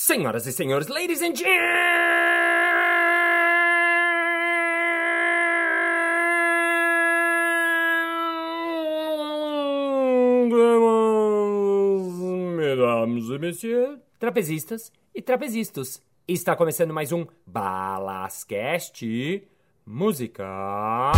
Senhoras 0.00 0.46
e 0.46 0.52
senhores, 0.52 0.86
ladies 0.86 1.20
and 1.20 1.34
gentlemen, 1.34 1.66
mesdames 12.56 13.28
et 13.28 13.38
messieurs, 13.40 13.98
trapezistas 14.20 14.92
e 15.12 15.20
trapezistas. 15.20 16.00
Está 16.28 16.54
começando 16.54 16.94
mais 16.94 17.10
um 17.10 17.26
Balascast 17.44 19.04
Música. 19.84 21.12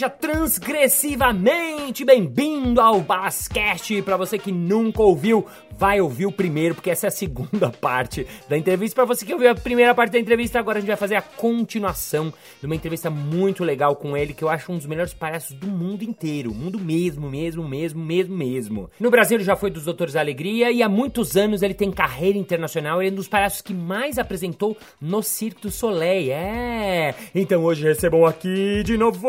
Seja 0.00 0.08
transgressivamente 0.08 2.06
bem-vindo 2.06 2.80
ao 2.80 3.02
Bascast. 3.02 4.00
Para 4.00 4.16
você 4.16 4.38
que 4.38 4.50
nunca 4.50 5.02
ouviu, 5.02 5.46
vai 5.76 6.00
ouvir 6.00 6.24
o 6.24 6.32
primeiro, 6.32 6.74
porque 6.74 6.90
essa 6.90 7.06
é 7.06 7.08
a 7.08 7.10
segunda 7.10 7.68
parte 7.80 8.26
da 8.48 8.56
entrevista. 8.56 8.94
Para 8.94 9.04
você 9.04 9.26
que 9.26 9.34
ouviu 9.34 9.50
a 9.50 9.54
primeira 9.54 9.94
parte 9.94 10.12
da 10.12 10.18
entrevista, 10.18 10.58
agora 10.58 10.78
a 10.78 10.80
gente 10.80 10.88
vai 10.88 10.96
fazer 10.96 11.16
a 11.16 11.22
continuação 11.22 12.32
de 12.60 12.64
uma 12.66 12.74
entrevista 12.74 13.10
muito 13.10 13.62
legal 13.62 13.94
com 13.94 14.16
ele, 14.16 14.32
que 14.32 14.42
eu 14.42 14.48
acho 14.48 14.72
um 14.72 14.78
dos 14.78 14.86
melhores 14.86 15.12
palhaços 15.12 15.54
do 15.54 15.66
mundo 15.66 16.02
inteiro. 16.02 16.54
Mundo 16.54 16.78
mesmo, 16.78 17.28
mesmo, 17.28 17.68
mesmo, 17.68 18.02
mesmo, 18.02 18.34
mesmo. 18.34 18.90
No 18.98 19.10
Brasil 19.10 19.36
ele 19.36 19.44
já 19.44 19.54
foi 19.54 19.70
dos 19.70 19.84
Doutores 19.84 20.14
da 20.14 20.20
Alegria 20.20 20.70
e 20.70 20.82
há 20.82 20.88
muitos 20.88 21.36
anos 21.36 21.60
ele 21.60 21.74
tem 21.74 21.90
carreira 21.90 22.38
internacional. 22.38 23.02
Ele 23.02 23.10
é 23.10 23.12
um 23.12 23.16
dos 23.16 23.28
palhaços 23.28 23.60
que 23.60 23.74
mais 23.74 24.18
apresentou 24.18 24.78
no 24.98 25.22
Cirque 25.22 25.60
du 25.60 25.70
Soleil. 25.70 26.32
É! 26.32 27.14
Então 27.34 27.64
hoje 27.64 27.84
recebam 27.84 28.24
aqui 28.24 28.82
de 28.82 28.96
novo 28.96 29.28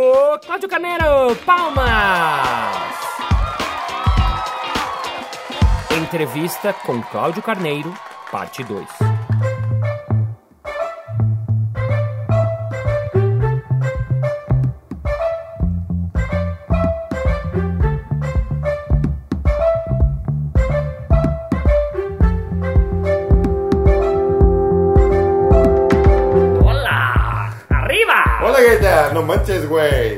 Cláudio 0.61 0.69
Carneiro. 0.69 1.35
Palmas! 1.43 2.95
Entrevista 5.97 6.71
com 6.71 7.01
Cláudio 7.01 7.41
Carneiro, 7.41 7.91
parte 8.29 8.63
2. 8.63 8.85
Olá! 26.63 27.51
Arriba! 27.69 28.13
Hola, 28.43 28.61
Gaita, 28.61 29.13
no 29.13 29.23
manches, 29.23 29.65
güey. 29.65 30.10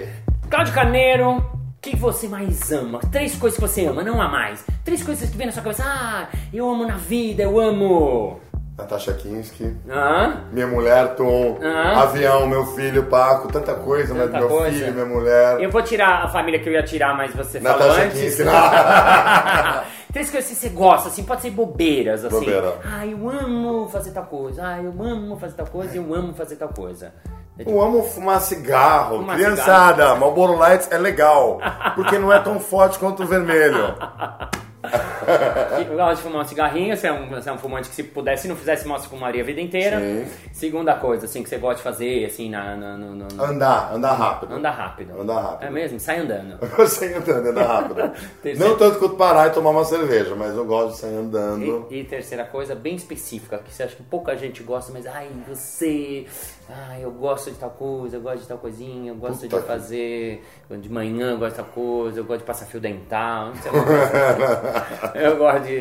Carneiro, 1.14 1.38
o 1.38 1.44
que 1.80 1.96
você 1.96 2.28
mais 2.28 2.72
ama? 2.72 3.00
Três 3.12 3.36
coisas 3.36 3.60
que 3.60 3.62
você 3.68 3.86
ama, 3.86 4.02
não 4.04 4.20
há 4.20 4.28
mais. 4.28 4.66
Três 4.84 5.04
coisas 5.04 5.30
que 5.30 5.38
vem 5.38 5.46
na 5.46 5.52
sua 5.54 5.62
cabeça. 5.62 5.84
Ah, 5.86 6.28
eu 6.52 6.68
amo 6.68 6.88
na 6.88 6.98
vida, 6.98 7.44
eu 7.44 7.60
amo. 7.60 8.40
Natasha 8.76 9.14
Kinski, 9.14 9.76
Hã? 9.88 10.46
minha 10.52 10.66
mulher, 10.66 11.14
Tom, 11.16 11.60
Ah. 11.64 12.02
avião, 12.02 12.48
meu 12.48 12.66
filho, 12.66 13.04
Paco, 13.04 13.48
tanta 13.52 13.76
coisa, 13.76 14.16
né? 14.16 14.24
Tanta 14.26 14.40
Meu 14.40 14.48
coisa. 14.48 14.76
filho, 14.76 14.92
minha 14.94 15.06
mulher. 15.06 15.62
Eu 15.62 15.70
vou 15.70 15.84
tirar 15.84 16.24
a 16.24 16.28
família 16.30 16.60
que 16.60 16.68
eu 16.68 16.74
ia 16.74 16.82
tirar, 16.82 17.16
mas 17.16 17.32
você 17.36 17.60
falou 17.60 17.78
Natasha 17.78 18.06
antes. 18.06 18.20
Kinski. 18.20 18.44
Três 20.14 20.30
coisas 20.30 20.48
que 20.48 20.56
você 20.56 20.70
gosta, 20.70 21.10
assim, 21.10 21.24
pode 21.24 21.42
ser 21.42 21.50
bobeiras, 21.50 22.24
assim. 22.24 22.40
Bobeira. 22.40 22.78
Ah, 22.86 23.04
eu 23.04 23.28
amo 23.28 23.90
fazer 23.90 24.12
tal 24.12 24.26
coisa. 24.26 24.62
Ah, 24.64 24.80
eu 24.80 24.94
amo 25.04 25.36
fazer 25.38 25.56
tal 25.56 25.66
coisa, 25.66 25.98
eu 25.98 26.14
amo 26.14 26.36
fazer 26.36 26.56
tal 26.56 26.70
coisa. 26.70 27.12
Eu 27.58 27.82
amo 27.82 28.04
fumar 28.04 28.40
cigarro. 28.40 29.18
Fumar 29.18 29.36
Criançada, 29.36 30.14
Marlboro 30.16 30.56
Lights 30.56 30.88
é 30.92 31.00
legal, 31.00 31.60
porque 31.96 32.20
não 32.20 32.32
é 32.32 32.40
tão 32.40 32.60
forte 32.60 33.00
quanto 33.00 33.24
o 33.24 33.26
vermelho. 33.26 33.96
Eu 35.90 35.96
gosto 35.98 36.18
de 36.18 36.22
fumar 36.24 36.42
um 36.42 36.46
cigarrinho, 36.48 36.96
você 36.96 37.08
é 37.08 37.14
um, 37.14 37.28
você 37.30 37.50
é 37.50 37.54
um 37.54 37.58
fumante 37.58 37.90
que 37.90 37.96
se 37.96 38.04
pudesse, 38.04 38.44
se 38.44 38.48
não 38.48 38.56
fizesse 38.56 38.88
mal, 38.88 39.00
fumaria 39.02 39.42
a 39.42 39.46
vida 39.46 39.62
inteira. 39.62 40.00
Sim. 40.00 40.26
Segunda 40.54 40.96
coisa, 40.96 41.26
assim, 41.26 41.44
que 41.44 41.50
você 41.50 41.58
gosta 41.58 41.78
de 41.78 41.84
fazer, 41.84 42.26
assim, 42.26 42.50
na, 42.50 42.76
na- 42.76 42.98
no- 42.98 43.16
no- 43.16 43.44
Andar, 43.44 43.94
andar 43.94 44.14
rápido. 44.14 44.54
Andar 44.56 44.72
rápido. 44.72 45.20
Andar 45.22 45.42
rápido. 45.42 45.68
É 45.68 45.72
mesmo? 45.72 46.00
Sai 46.00 46.20
andando. 46.20 46.58
Eu 47.04 47.18
andando, 47.20 47.48
andar 47.50 47.66
rápido. 47.66 48.12
Não 48.58 48.78
tanto 48.78 49.00
quanto 49.00 49.16
parar 49.16 49.48
e 49.48 49.52
tomar 49.52 49.72
uma 49.72 49.84
cerveja, 49.86 50.36
mas 50.36 50.56
eu 50.56 50.66
gosto 50.66 50.94
de 50.94 50.98
sair 51.00 51.16
andando. 51.16 51.88
E, 51.90 52.00
e 52.00 52.04
terceira 52.04 52.44
coisa, 52.46 52.74
bem 52.76 52.96
específica, 52.96 53.58
que 53.60 53.74
você 53.74 53.84
acha 53.84 53.96
que 53.96 54.04
pouca 54.04 54.36
gente 54.38 54.64
gosta, 54.64 54.92
mas 54.94 55.06
ai, 55.06 55.28
você. 55.48 56.26
Ai, 56.70 57.04
eu 57.04 57.12
gosto 57.12 57.52
de 57.52 57.58
tal 57.58 57.70
coisa, 57.72 58.16
eu 58.18 58.22
gosto 58.22 58.40
de 58.42 58.48
tal 58.48 58.58
coisinha, 58.58 59.12
eu 59.12 59.16
gosto 59.16 59.42
Puta 59.42 59.48
de 59.58 59.62
que- 59.62 59.68
fazer 59.68 60.44
de 60.80 60.90
manhã, 60.90 61.32
eu 61.32 61.38
gosto 61.38 61.52
de 61.58 61.58
tal 61.58 61.66
coisa, 61.74 62.20
eu 62.20 62.24
gosto 62.24 62.40
de 62.40 62.46
passar 62.46 62.66
fio 62.66 62.80
dental, 62.80 63.48
não 63.48 63.56
sei 63.56 63.72
lá. 63.72 63.84
Eu 65.16 65.38
gosto 65.38 65.64
de. 65.64 65.73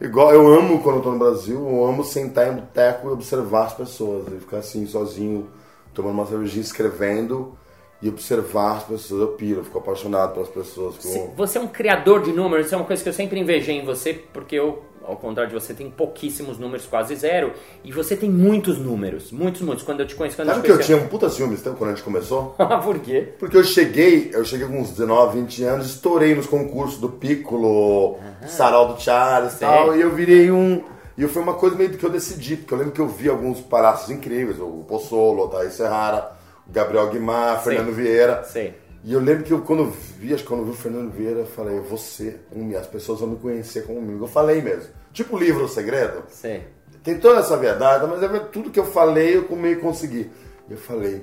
Igual 0.00 0.32
eu 0.32 0.46
amo 0.54 0.82
quando 0.82 0.96
eu 0.96 1.02
tô 1.02 1.10
no 1.12 1.18
Brasil, 1.18 1.58
eu 1.68 1.84
amo 1.84 2.02
sentar 2.04 2.50
em 2.52 2.56
boteco 2.56 3.08
e 3.08 3.12
observar 3.12 3.66
as 3.66 3.74
pessoas. 3.74 4.26
E 4.28 4.40
ficar 4.40 4.58
assim, 4.58 4.86
sozinho, 4.86 5.48
tomando 5.92 6.14
uma 6.14 6.26
cervejinha, 6.26 6.62
escrevendo 6.62 7.56
e 8.02 8.08
observar 8.08 8.78
as 8.78 8.84
pessoas. 8.84 9.20
Eu 9.20 9.28
piro, 9.28 9.60
eu 9.60 9.64
fico 9.64 9.78
apaixonado 9.78 10.32
pelas 10.32 10.48
pessoas. 10.48 10.96
fico- 10.96 11.08
Você 11.36 11.58
é 11.58 11.60
um 11.60 11.68
criador 11.68 12.22
de 12.22 12.32
números, 12.32 12.66
isso 12.66 12.74
é 12.74 12.78
uma 12.78 12.86
coisa 12.86 13.02
que 13.02 13.08
eu 13.08 13.12
sempre 13.12 13.38
invejei 13.38 13.76
em 13.78 13.84
você, 13.84 14.14
porque 14.32 14.56
eu, 14.56 14.82
ao 15.04 15.16
contrário 15.16 15.52
de 15.52 15.58
você, 15.58 15.74
tem 15.74 15.90
pouquíssimos 15.90 16.58
números, 16.58 16.86
quase 16.86 17.14
zero, 17.16 17.52
e 17.84 17.92
você 17.92 18.16
tem 18.16 18.30
muitos 18.30 18.78
números, 18.78 19.32
muitos, 19.32 19.60
muitos. 19.62 19.84
Quando 19.84 20.00
eu 20.00 20.06
te 20.06 20.14
conheço, 20.14 20.36
quando 20.36 20.48
Sabe 20.48 20.58
eu 20.58 20.62
que 20.62 20.68
te 20.68 20.70
eu 20.70 20.76
conheci. 20.76 20.92
tinha 20.94 21.04
um 21.04 21.08
puta 21.08 21.28
ciúmes 21.28 21.60
então, 21.60 21.74
quando 21.74 21.90
a 21.90 21.94
gente 21.94 22.04
começou? 22.04 22.54
Por 22.84 22.98
quê? 23.00 23.34
Porque 23.38 23.56
eu 23.56 23.64
cheguei, 23.64 24.30
eu 24.32 24.44
cheguei 24.44 24.66
com 24.66 24.80
uns 24.80 24.90
19, 24.90 25.40
20 25.40 25.64
anos, 25.64 25.86
estourei 25.86 26.34
nos 26.34 26.46
concursos 26.46 26.98
do 27.00 27.08
Piccolo, 27.08 28.18
Sarau 28.46 28.94
do 28.94 29.00
Charles 29.00 29.54
e 29.54 29.58
tal, 29.58 29.96
e 29.96 30.00
eu 30.00 30.10
virei 30.14 30.50
um. 30.50 30.82
E 31.18 31.26
foi 31.26 31.42
uma 31.42 31.54
coisa 31.54 31.76
meio 31.76 31.90
que 31.90 32.04
eu 32.04 32.10
decidi, 32.10 32.56
porque 32.56 32.72
eu 32.72 32.78
lembro 32.78 32.92
que 32.92 33.00
eu 33.00 33.08
vi 33.08 33.28
alguns 33.28 33.60
palhaços 33.60 34.08
incríveis, 34.10 34.58
o 34.58 34.84
Pozzolo, 34.88 35.44
o 35.44 35.48
Thaís 35.48 35.74
Serrara, 35.74 36.32
o 36.66 36.72
Gabriel 36.72 37.10
Guimar, 37.10 37.62
Sei. 37.62 37.74
Fernando 37.74 37.94
Vieira. 37.94 38.42
Sei. 38.44 38.74
E 39.02 39.12
eu 39.12 39.20
lembro 39.20 39.44
que 39.44 39.52
eu, 39.52 39.62
quando 39.62 39.84
eu 39.84 39.90
vi, 40.18 40.34
acho 40.34 40.42
que 40.42 40.48
quando 40.48 40.60
eu 40.60 40.66
vi 40.66 40.72
o 40.72 40.74
Fernando 40.74 41.10
Vieira, 41.10 41.40
eu 41.40 41.46
falei, 41.46 41.80
você, 41.80 42.38
um, 42.54 42.76
as 42.76 42.86
pessoas 42.86 43.20
vão 43.20 43.30
me 43.30 43.36
conhecer 43.36 43.86
como 43.86 43.98
amigo. 43.98 44.24
Eu 44.24 44.28
falei 44.28 44.60
mesmo. 44.60 44.90
Tipo 45.12 45.36
o 45.36 45.38
livro 45.38 45.64
O 45.64 45.68
Segredo. 45.68 46.22
Sei. 46.28 46.64
Tem 47.02 47.18
toda 47.18 47.40
essa 47.40 47.56
verdade, 47.56 48.06
mas 48.06 48.22
é 48.22 48.28
tudo 48.40 48.70
que 48.70 48.78
eu 48.78 48.84
falei, 48.84 49.36
eu 49.36 49.56
meio 49.56 49.80
consegui. 49.80 50.30
E 50.68 50.72
eu 50.72 50.76
falei, 50.76 51.22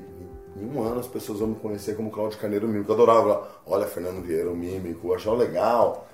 em 0.55 0.65
um 0.65 0.81
ano 0.81 0.99
as 0.99 1.07
pessoas 1.07 1.39
vão 1.39 1.49
me 1.49 1.55
conhecer 1.55 1.95
como 1.95 2.09
Cláudio 2.09 2.39
Carneiro 2.39 2.67
Mímico. 2.67 2.91
Eu 2.91 2.95
adorava, 2.95 3.47
olha, 3.65 3.85
Fernando 3.85 4.23
Vieira, 4.23 4.49
o 4.49 4.55
mímico, 4.55 5.09
eu 5.09 5.15
achava 5.15 5.35
legal. 5.35 6.07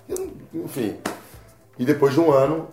Enfim. 0.53 0.97
E 1.79 1.85
depois 1.85 2.13
de 2.13 2.19
um 2.19 2.29
ano, 2.29 2.67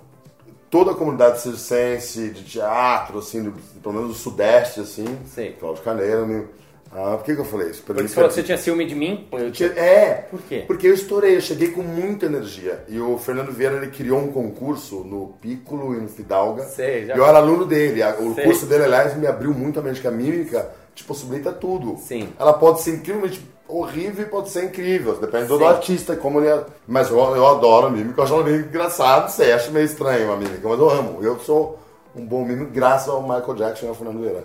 toda 0.69 0.91
a 0.91 0.95
comunidade 0.95 1.41
circense, 1.41 2.31
de 2.31 2.43
teatro, 2.43 3.21
assim, 3.21 3.45
do, 3.45 3.53
pelo 3.81 3.95
menos 3.95 4.09
do 4.09 4.15
Sudeste, 4.15 4.81
assim, 4.81 5.07
Sei. 5.27 5.53
Cláudio 5.53 5.85
Carneiro, 5.85 6.27
mímico. 6.27 6.55
Ah, 6.93 7.17
por 7.17 7.25
que, 7.25 7.35
que 7.35 7.41
eu 7.41 7.45
falei 7.45 7.71
isso? 7.71 7.83
Porque 7.85 8.03
você 8.03 8.09
falou 8.15 8.29
que 8.29 8.35
você 8.35 8.43
tinha 8.43 8.59
ciúme 8.59 8.85
de 8.85 8.97
mim? 8.97 9.29
É. 9.77 10.25
Por 10.29 10.43
quê? 10.43 10.65
Porque 10.67 10.89
eu 10.89 10.95
estourei, 10.95 11.37
eu 11.37 11.41
cheguei 11.41 11.69
com 11.71 11.83
muita 11.83 12.27
energia. 12.27 12.83
E 12.89 12.99
o 12.99 13.17
Fernando 13.17 13.53
Vieira, 13.53 13.77
ele 13.77 13.89
criou 13.93 14.19
um 14.19 14.33
concurso 14.33 15.05
no 15.05 15.35
Piccolo 15.41 15.95
e 15.95 16.01
no 16.01 16.09
Fidalga. 16.09 16.65
Sei, 16.65 17.07
já- 17.07 17.15
eu 17.15 17.25
era 17.25 17.39
aluno 17.39 17.65
dele. 17.65 18.03
O 18.21 18.35
Sei. 18.35 18.45
curso 18.45 18.67
dele, 18.67 18.85
aliás, 18.85 19.17
me 19.17 19.27
abriu 19.29 19.55
muito 19.55 19.79
a 19.79 19.83
mente, 19.83 20.01
que 20.01 20.09
a 20.09 20.11
mímica 20.11 20.69
te 20.95 21.05
possibilita 21.05 21.53
tudo. 21.53 21.97
Sim. 21.99 22.29
Ela 22.39 22.53
pode 22.55 22.81
ser 22.81 22.95
incrivelmente 22.97 23.41
horrível 23.69 24.25
e 24.27 24.29
pode 24.29 24.51
ser 24.51 24.65
incrível. 24.65 25.15
Depende 25.15 25.47
do 25.47 25.65
artista, 25.65 26.17
como 26.17 26.41
ele 26.41 26.49
é. 26.49 26.61
Mas 26.89 27.09
eu, 27.09 27.19
eu 27.19 27.47
adoro 27.47 27.87
a 27.87 27.91
mímica, 27.91 28.19
eu 28.21 28.25
acho 28.25 28.35
ela 28.35 28.43
meio 28.43 28.63
engraçado. 28.63 29.31
Você 29.31 29.45
acha 29.53 29.71
meio 29.71 29.87
estranho 29.87 30.33
a 30.33 30.37
mímica, 30.37 30.69
mas 30.69 30.79
eu 30.81 30.91
amo. 30.91 31.19
Eu 31.23 31.39
sou 31.39 31.79
um 32.17 32.27
bom 32.27 32.45
mímico 32.45 32.73
graças 32.73 33.09
ao 33.09 33.23
Michael 33.23 33.55
Jackson 33.55 33.87
e 33.87 33.89
ao 33.91 33.95
Fernando 33.95 34.19
Vieira. 34.21 34.45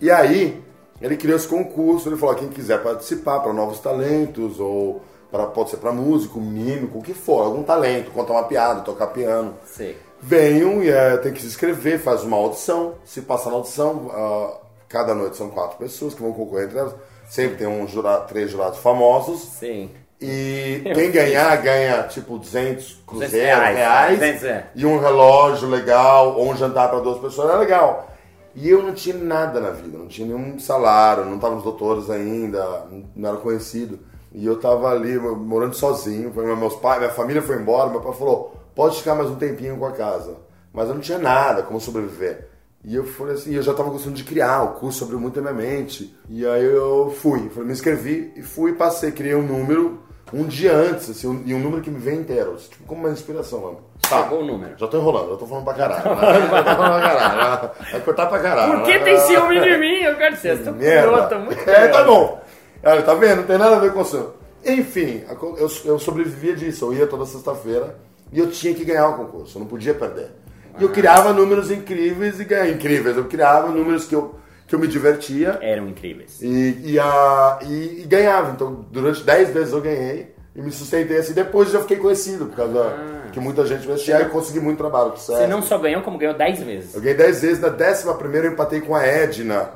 E 0.00 0.08
aí, 0.12 0.62
ele 1.02 1.16
criou 1.16 1.36
esse 1.36 1.48
concurso, 1.48 2.08
ele 2.08 2.16
falou, 2.16 2.34
quem 2.36 2.48
quiser 2.48 2.80
participar 2.82 3.40
para 3.40 3.52
novos 3.52 3.80
talentos, 3.80 4.60
ou 4.60 5.02
pra, 5.30 5.46
pode 5.46 5.70
ser 5.70 5.78
para 5.78 5.90
músico, 5.90 6.40
mímico, 6.40 6.98
o 6.98 7.02
que 7.02 7.12
for, 7.12 7.42
algum 7.42 7.62
talento, 7.62 8.12
contar 8.12 8.34
uma 8.34 8.44
piada, 8.44 8.82
tocar 8.82 9.08
piano. 9.08 9.54
Sei. 9.66 9.98
Venham 10.20 10.80
e 10.82 10.88
é, 10.88 11.16
tem 11.16 11.32
que 11.32 11.40
se 11.40 11.48
inscrever, 11.48 11.98
faz 11.98 12.22
uma 12.22 12.36
audição. 12.36 12.94
Se 13.04 13.22
passar 13.22 13.50
na 13.50 13.56
audição, 13.56 14.10
ah, 14.14 14.60
cada 14.88 15.14
noite 15.14 15.36
são 15.36 15.50
quatro 15.50 15.76
pessoas 15.78 16.14
que 16.14 16.22
vão 16.22 16.32
concorrer 16.32 16.66
entre 16.66 16.78
elas. 16.78 16.94
Sempre 17.28 17.56
tem 17.56 17.66
um 17.66 17.88
jurado, 17.88 18.28
três 18.28 18.50
jurados 18.50 18.78
famosos. 18.78 19.40
Sim. 19.58 19.90
E 20.20 20.82
quem 20.94 21.10
ganhar, 21.10 21.56
ganha 21.56 22.04
tipo 22.04 22.38
200 22.38 23.02
cruzeiros, 23.04 23.32
reais, 23.32 23.76
reais, 23.76 24.18
200, 24.20 24.44
é. 24.44 24.66
e 24.76 24.86
um 24.86 25.00
relógio 25.00 25.68
legal, 25.68 26.38
ou 26.38 26.52
um 26.52 26.56
jantar 26.56 26.88
para 26.88 27.00
duas 27.00 27.18
pessoas, 27.18 27.52
é 27.52 27.56
legal. 27.56 28.08
E 28.54 28.68
eu 28.68 28.82
não 28.82 28.92
tinha 28.92 29.16
nada 29.16 29.60
na 29.60 29.70
vida, 29.70 29.96
não 29.96 30.06
tinha 30.08 30.26
nenhum 30.26 30.58
salário, 30.58 31.24
não 31.24 31.36
estava 31.36 31.54
nos 31.54 31.64
doutores 31.64 32.10
ainda, 32.10 32.86
não 33.16 33.28
era 33.28 33.38
conhecido. 33.38 33.98
E 34.34 34.44
eu 34.46 34.58
tava 34.58 34.90
ali 34.90 35.18
morando 35.18 35.74
sozinho, 35.74 36.32
foi- 36.32 36.54
meus 36.56 36.74
pais, 36.76 36.98
minha 37.00 37.10
família 37.12 37.42
foi 37.42 37.56
embora, 37.56 37.90
meu 37.90 38.00
pai 38.00 38.12
falou, 38.12 38.54
pode 38.74 38.98
ficar 38.98 39.14
mais 39.14 39.30
um 39.30 39.36
tempinho 39.36 39.76
com 39.76 39.86
a 39.86 39.92
casa. 39.92 40.36
Mas 40.72 40.88
eu 40.88 40.94
não 40.94 41.00
tinha 41.02 41.18
nada 41.18 41.62
como 41.62 41.80
sobreviver. 41.80 42.48
E 42.84 42.94
eu 42.96 43.04
falei 43.04 43.34
assim, 43.34 43.54
eu 43.54 43.62
já 43.62 43.72
tava 43.74 43.90
gostando 43.90 44.16
de 44.16 44.24
criar, 44.24 44.62
o 44.62 44.72
curso 44.74 45.04
abriu 45.04 45.20
muito 45.20 45.38
a 45.38 45.42
minha 45.42 45.54
mente. 45.54 46.16
E 46.28 46.44
aí 46.46 46.64
eu 46.64 47.14
fui, 47.20 47.50
me 47.56 47.72
inscrevi 47.72 48.32
e 48.36 48.42
fui, 48.42 48.72
passei, 48.72 49.12
criei 49.12 49.34
um 49.34 49.46
número 49.46 50.00
um 50.32 50.44
dia 50.44 50.72
antes, 50.74 51.10
assim, 51.10 51.26
um, 51.26 51.42
e 51.44 51.54
um 51.54 51.58
número 51.58 51.82
que 51.82 51.90
me 51.90 51.98
vem 51.98 52.20
inteiro, 52.20 52.56
tipo, 52.56 52.84
como 52.84 53.02
uma 53.02 53.10
inspiração 53.10 53.60
mesmo. 53.60 53.80
Tá. 54.00 54.22
Chegou 54.24 54.40
o 54.40 54.44
número. 54.44 54.74
Já 54.76 54.86
tô 54.86 54.98
enrolando, 54.98 55.30
já 55.30 55.36
tô 55.36 55.46
falando 55.46 55.64
pra 55.64 55.74
caralho. 55.74 56.04
Né? 56.04 56.20
já 56.50 56.64
tô 56.64 56.76
falando 56.76 57.00
pra 57.00 57.10
caralho. 57.10 57.70
Vai 57.92 58.00
cortar 58.00 58.26
pra 58.26 58.38
caralho. 58.38 58.72
Por 58.72 58.82
que 58.84 58.98
né? 58.98 59.04
tem 59.04 59.18
ciúme 59.18 59.60
de 59.60 59.76
mim? 59.78 60.02
Eu 60.02 60.16
quero 60.16 60.34
dizer, 60.34 60.56
você 60.58 60.64
tá 60.64 61.38
muito 61.38 61.70
É, 61.70 61.88
tá 61.88 62.04
bom. 62.04 62.42
Olha, 62.84 63.02
tá 63.02 63.14
vendo? 63.14 63.36
Não 63.36 63.44
tem 63.44 63.58
nada 63.58 63.76
a 63.76 63.78
ver 63.78 63.92
com 63.92 64.00
o 64.00 64.04
seu. 64.04 64.34
Enfim, 64.64 65.24
eu, 65.28 65.68
eu 65.84 65.98
sobrevivia 65.98 66.54
disso. 66.54 66.86
Eu 66.86 66.94
ia 66.94 67.06
toda 67.06 67.26
sexta-feira 67.26 67.96
e 68.32 68.38
eu 68.38 68.50
tinha 68.50 68.74
que 68.74 68.84
ganhar 68.84 69.08
o 69.08 69.16
concurso, 69.16 69.58
eu 69.58 69.60
não 69.60 69.66
podia 69.66 69.92
perder. 69.92 70.30
E 70.78 70.82
eu 70.82 70.88
criava 70.88 71.32
números 71.34 71.70
incríveis 71.70 72.40
e 72.40 72.44
ganhava 72.44 72.70
incríveis. 72.70 73.16
Eu 73.16 73.24
criava 73.26 73.68
números 73.68 74.06
que 74.06 74.14
eu, 74.14 74.34
que 74.72 74.76
eu 74.76 74.78
me 74.80 74.88
divertia. 74.88 75.58
Eram 75.60 75.86
incríveis. 75.86 76.40
E, 76.40 76.92
e, 76.92 76.98
a, 76.98 77.58
e, 77.62 78.00
e 78.02 78.06
ganhava. 78.08 78.52
Então, 78.52 78.86
durante 78.90 79.22
10 79.22 79.50
vezes 79.50 79.72
eu 79.74 79.82
ganhei 79.82 80.34
e 80.56 80.62
me 80.62 80.72
sustentei 80.72 81.18
assim. 81.18 81.34
Depois 81.34 81.70
já 81.70 81.80
fiquei 81.80 81.98
conhecido, 81.98 82.46
por 82.46 82.56
causa 82.56 82.80
Ah. 82.80 83.28
que 83.30 83.38
muita 83.38 83.66
gente 83.66 83.84
investia 83.84 84.22
e 84.22 84.30
consegui 84.30 84.60
muito 84.60 84.78
trabalho. 84.78 85.10
com 85.10 85.16
Você 85.18 85.46
não 85.46 85.60
só 85.60 85.76
ganhou, 85.76 86.00
como 86.00 86.16
ganhou 86.16 86.34
10 86.34 86.62
vezes. 86.62 86.94
Eu 86.94 87.02
ganhei 87.02 87.18
10 87.18 87.42
vezes. 87.42 87.60
Na 87.60 87.68
décima 87.68 88.14
primeira 88.14 88.46
eu 88.46 88.52
empatei 88.52 88.80
com 88.80 88.94
a 88.96 89.04
Edna, 89.06 89.68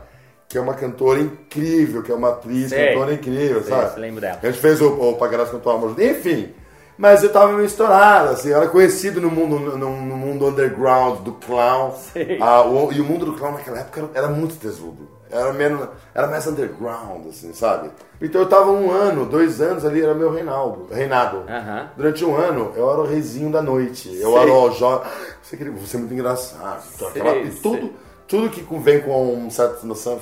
que 0.48 0.56
é 0.56 0.60
uma 0.62 0.72
cantora 0.72 1.20
incrível, 1.20 2.02
que 2.02 2.10
é 2.10 2.14
uma 2.14 2.30
atriz, 2.30 2.70
Sei. 2.70 2.88
cantora 2.94 3.12
incrível, 3.12 3.60
Sei, 3.60 3.70
sabe? 3.74 3.92
você 3.92 4.00
lembra 4.00 4.20
dela. 4.22 4.38
A 4.42 4.46
gente 4.46 4.58
fez 4.58 4.80
o, 4.80 4.88
o 4.88 5.16
Pagarás 5.18 5.50
Cantor 5.50 5.74
Amor. 5.74 5.94
Enfim. 6.00 6.54
Mas 6.98 7.22
eu 7.22 7.30
tava 7.32 7.52
meio 7.52 7.66
estourado, 7.66 8.30
assim, 8.30 8.48
eu 8.48 8.56
era 8.56 8.68
conhecido 8.68 9.20
no 9.20 9.30
mundo, 9.30 9.58
no, 9.58 9.76
no 9.76 10.16
mundo 10.16 10.46
underground 10.46 11.20
do 11.20 11.32
clown. 11.32 11.92
Sei. 11.92 12.38
Ah, 12.40 12.62
o- 12.62 12.90
e 12.92 13.00
o 13.00 13.04
mundo 13.04 13.26
do 13.26 13.34
clown 13.34 13.52
naquela 13.52 13.78
época 13.80 14.00
era, 14.00 14.26
era 14.26 14.28
muito 14.28 14.56
tesudo. 14.56 15.14
Era, 15.28 15.52
menos, 15.52 15.88
era 16.14 16.28
mais 16.28 16.46
underground, 16.46 17.26
assim, 17.28 17.52
sabe? 17.52 17.90
Então 18.22 18.40
eu 18.40 18.48
tava 18.48 18.70
um 18.70 18.90
ano, 18.92 19.26
dois 19.26 19.60
anos 19.60 19.84
ali, 19.84 20.00
era 20.00 20.14
meu 20.14 20.30
reinaldo, 20.32 20.86
reinado. 20.90 21.42
Aham. 21.48 21.88
Durante 21.96 22.24
um 22.24 22.36
ano, 22.36 22.72
eu 22.76 22.88
era 22.90 23.00
o 23.00 23.06
reizinho 23.06 23.50
da 23.50 23.60
noite. 23.60 24.08
Eu 24.20 24.32
Sei. 24.32 24.42
era 24.42 24.52
o 24.52 24.70
jovem. 24.70 25.10
Você, 25.42 25.56
é 25.96 26.00
muito 26.00 26.14
engraçado. 26.14 26.82
Então, 26.94 27.08
aquela- 27.08 27.36
e 27.38 27.50
tudo, 27.50 27.92
tudo 28.28 28.50
que 28.50 28.64
vem 28.78 29.00
com 29.00 29.34
um 29.34 29.50
certo 29.50 29.86
noção, 29.86 30.18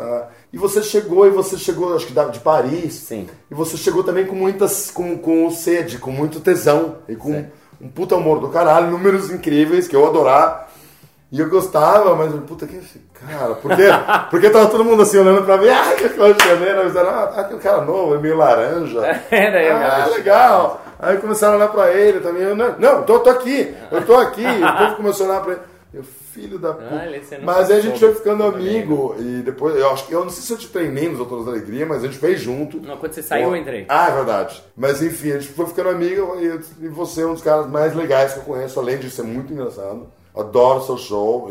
ah, 0.00 0.28
E 0.52 0.58
você 0.58 0.82
chegou, 0.82 1.26
e 1.26 1.30
você 1.30 1.56
chegou, 1.56 1.94
acho 1.96 2.06
que 2.06 2.12
de 2.12 2.40
Paris. 2.40 2.94
Sim. 2.94 3.26
E 3.50 3.54
você 3.54 3.76
chegou 3.76 4.04
também 4.04 4.26
com 4.26 4.36
muitas. 4.36 4.90
com, 4.90 5.16
com 5.18 5.50
sede, 5.50 5.98
com 5.98 6.10
muito 6.10 6.40
tesão. 6.40 6.96
E 7.08 7.16
com 7.16 7.46
um 7.80 7.88
puta 7.88 8.16
amor 8.16 8.40
do 8.40 8.48
caralho, 8.48 8.90
números 8.90 9.30
incríveis 9.30 9.88
que 9.88 9.96
eu 9.96 10.06
adorava. 10.06 10.68
E 11.30 11.40
eu 11.40 11.48
gostava, 11.50 12.16
mas 12.16 12.32
puta, 12.46 12.66
que 12.66 12.76
é 12.76 12.80
cara? 13.26 13.54
Por 13.54 13.76
quê? 13.76 13.88
Porque 14.30 14.48
tava 14.48 14.68
todo 14.68 14.84
mundo 14.84 15.02
assim 15.02 15.18
olhando 15.18 15.42
pra 15.42 15.58
mim, 15.58 15.68
ah, 15.72 15.94
que 15.94 16.08
coisa 16.08 16.34
de 16.34 16.48
janeiro, 16.48 16.80
avisaram, 16.80 17.10
ah, 17.10 17.26
tá 17.26 17.40
aquele 17.42 17.60
cara 17.60 17.82
novo, 17.82 18.14
é 18.14 18.18
meio 18.18 18.36
laranja. 18.36 19.00
Era 19.30 19.62
eu, 19.62 19.76
ah, 19.76 20.06
legal. 20.06 20.82
Aí 20.98 21.18
começaram 21.18 21.54
a 21.54 21.56
olhar 21.56 21.68
pra 21.68 21.92
ele 21.92 22.20
também. 22.20 22.42
Eu, 22.42 22.56
não, 22.56 22.78
não, 22.78 23.02
tô, 23.02 23.20
tô 23.20 23.28
aqui, 23.28 23.74
eu 23.90 24.04
tô 24.06 24.16
aqui. 24.16 24.44
o 24.44 24.78
povo 24.78 24.96
começou 24.96 25.26
a 25.26 25.30
olhar 25.30 25.42
pra 25.42 25.52
ele. 25.52 25.60
Filho 26.40 26.58
da 26.58 26.72
puta. 26.72 27.38
Não 27.38 27.44
mas 27.44 27.70
a 27.70 27.80
gente 27.80 27.98
foi 27.98 28.14
ficando 28.14 28.44
como 28.44 28.56
amigo. 28.56 29.16
E 29.18 29.42
depois, 29.42 29.76
eu 29.76 29.90
acho 29.90 30.06
que, 30.06 30.12
eu 30.12 30.24
não 30.24 30.30
sei 30.30 30.42
se 30.42 30.52
eu 30.52 30.58
te 30.58 30.68
treinei 30.68 31.08
nos 31.08 31.18
Autores 31.18 31.44
da 31.44 31.50
Alegria, 31.52 31.84
mas 31.84 32.04
a 32.04 32.06
gente 32.06 32.18
fez 32.18 32.40
junto. 32.40 32.80
Não, 32.80 32.96
quando 32.96 33.12
você 33.12 33.22
saiu, 33.22 33.48
eu 33.48 33.56
entrei. 33.56 33.86
Ah, 33.88 34.08
é 34.08 34.14
verdade. 34.14 34.62
Mas 34.76 35.02
enfim, 35.02 35.32
a 35.32 35.38
gente 35.38 35.52
foi 35.52 35.66
ficando 35.66 35.88
amigo 35.88 36.36
e, 36.40 36.84
e 36.84 36.88
você 36.88 37.22
é 37.22 37.26
um 37.26 37.34
dos 37.34 37.42
caras 37.42 37.66
mais 37.66 37.94
legais 37.94 38.32
que 38.32 38.38
eu 38.38 38.44
conheço, 38.44 38.78
além 38.78 38.98
de 38.98 39.10
ser 39.10 39.22
muito 39.22 39.52
engraçado. 39.52 40.06
Adoro 40.38 40.80
seu 40.82 40.96
show, 40.96 41.48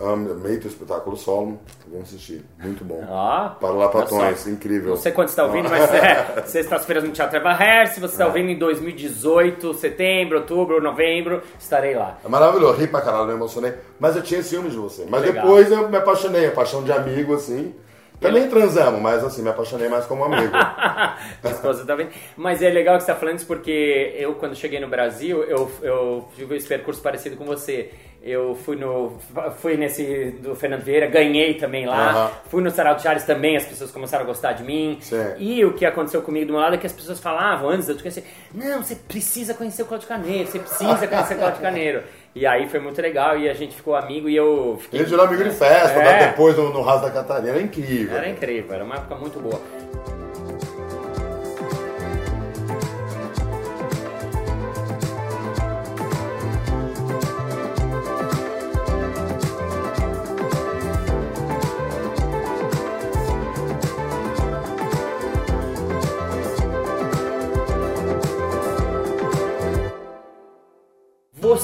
amei 0.00 0.58
teu 0.58 0.70
espetáculo 0.70 1.16
solo. 1.16 1.58
Vamos 1.90 2.08
assistir, 2.08 2.44
muito 2.62 2.84
bom. 2.84 3.04
Ó. 3.08 3.48
Para 3.48 3.68
lá, 3.70 3.76
olha 3.86 3.88
Patões, 3.88 4.38
só. 4.40 4.50
incrível. 4.50 4.90
Não 4.90 4.96
sei 4.96 5.10
quando 5.10 5.26
você 5.28 5.32
está 5.32 5.44
ouvindo, 5.44 5.68
mas 5.68 5.92
é 5.92 6.42
sextas-feiras 6.46 7.02
no 7.02 7.10
Teatro 7.10 7.36
Eva 7.38 7.50
Hair. 7.52 7.92
Se 7.92 7.98
você 7.98 8.14
está 8.14 8.26
ouvindo 8.26 8.50
em 8.50 8.58
2018, 8.58 9.74
setembro, 9.74 10.38
outubro, 10.38 10.80
novembro, 10.80 11.42
estarei 11.58 11.96
lá. 11.96 12.18
É 12.24 12.28
maravilhoso, 12.28 12.78
ri 12.80 12.86
pra 12.86 13.00
caralho, 13.00 13.26
me 13.26 13.32
emocionei. 13.32 13.74
Mas 13.98 14.14
eu 14.14 14.22
tinha 14.22 14.42
ciúmes 14.44 14.72
de 14.72 14.78
você. 14.78 15.04
Mas 15.08 15.22
Legal. 15.22 15.44
depois 15.44 15.72
eu 15.72 15.88
me 15.88 15.96
apaixonei, 15.96 16.46
a 16.46 16.52
paixão 16.52 16.84
de 16.84 16.92
amigo, 16.92 17.34
assim. 17.34 17.74
Também 18.20 18.48
transamos, 18.48 19.00
mas 19.00 19.22
assim, 19.22 19.42
me 19.42 19.50
apaixonei 19.50 19.88
mais 19.88 20.06
como 20.06 20.24
amigo. 20.24 20.52
Esposa 21.44 21.84
tá 21.84 21.94
vendo. 21.94 22.10
Mas 22.36 22.62
é 22.62 22.70
legal 22.70 22.96
que 22.96 23.04
você 23.04 23.12
tá 23.12 23.18
falando 23.18 23.36
isso 23.36 23.46
porque 23.46 24.14
eu, 24.16 24.34
quando 24.34 24.54
cheguei 24.54 24.80
no 24.80 24.88
Brasil, 24.88 25.42
eu, 25.44 25.70
eu 25.82 26.28
tive 26.34 26.56
esse 26.56 26.66
percurso 26.66 27.02
parecido 27.02 27.36
com 27.36 27.44
você. 27.44 27.90
Eu 28.22 28.54
fui 28.54 28.74
no. 28.74 29.18
Fui 29.58 29.76
nesse 29.76 30.30
do 30.40 30.56
Fernando 30.56 30.80
Vieira, 30.80 31.06
ganhei 31.06 31.54
também 31.54 31.84
lá. 31.84 32.10
Aham. 32.10 32.30
Fui 32.48 32.62
no 32.62 32.70
Sarau 32.70 32.94
de 32.94 33.02
Charles 33.02 33.24
também, 33.24 33.54
as 33.54 33.66
pessoas 33.66 33.90
começaram 33.90 34.24
a 34.24 34.26
gostar 34.26 34.54
de 34.54 34.62
mim. 34.62 34.96
Sim. 35.02 35.34
E 35.36 35.62
o 35.62 35.74
que 35.74 35.84
aconteceu 35.84 36.22
comigo 36.22 36.46
do 36.46 36.52
meu 36.54 36.62
lado 36.62 36.74
é 36.74 36.78
que 36.78 36.86
as 36.86 36.92
pessoas 36.92 37.20
falavam 37.20 37.68
antes 37.68 37.84
de 37.84 37.92
eu 37.92 37.96
te 37.98 38.02
conhecer: 38.02 38.24
Não, 38.54 38.82
você 38.82 38.94
precisa 38.94 39.52
conhecer 39.52 39.82
o 39.82 39.84
Cláudio 39.84 40.08
Carneiro, 40.08 40.50
você 40.50 40.58
precisa 40.58 41.06
conhecer 41.06 41.34
o 41.34 41.38
Cláudio 41.38 41.60
Carneiro. 41.60 42.02
E 42.34 42.44
aí 42.44 42.68
foi 42.68 42.80
muito 42.80 43.00
legal 43.00 43.38
e 43.38 43.48
a 43.48 43.54
gente 43.54 43.76
ficou 43.76 43.94
amigo 43.94 44.28
e 44.28 44.34
eu 44.34 44.76
fiquei. 44.80 44.98
gente 45.00 45.10
virou 45.10 45.24
amigo 45.24 45.44
de 45.44 45.50
festa, 45.50 46.00
É. 46.00 46.04
né? 46.04 46.26
depois 46.28 46.56
no, 46.56 46.70
no 46.72 46.82
Raso 46.82 47.02
da 47.02 47.10
Catarina. 47.10 47.50
Era 47.50 47.60
incrível. 47.62 48.16
Era 48.16 48.28
incrível, 48.28 48.74
era 48.74 48.82
uma 48.84 48.96
época 48.96 49.14
muito 49.14 49.38
boa. 49.38 49.60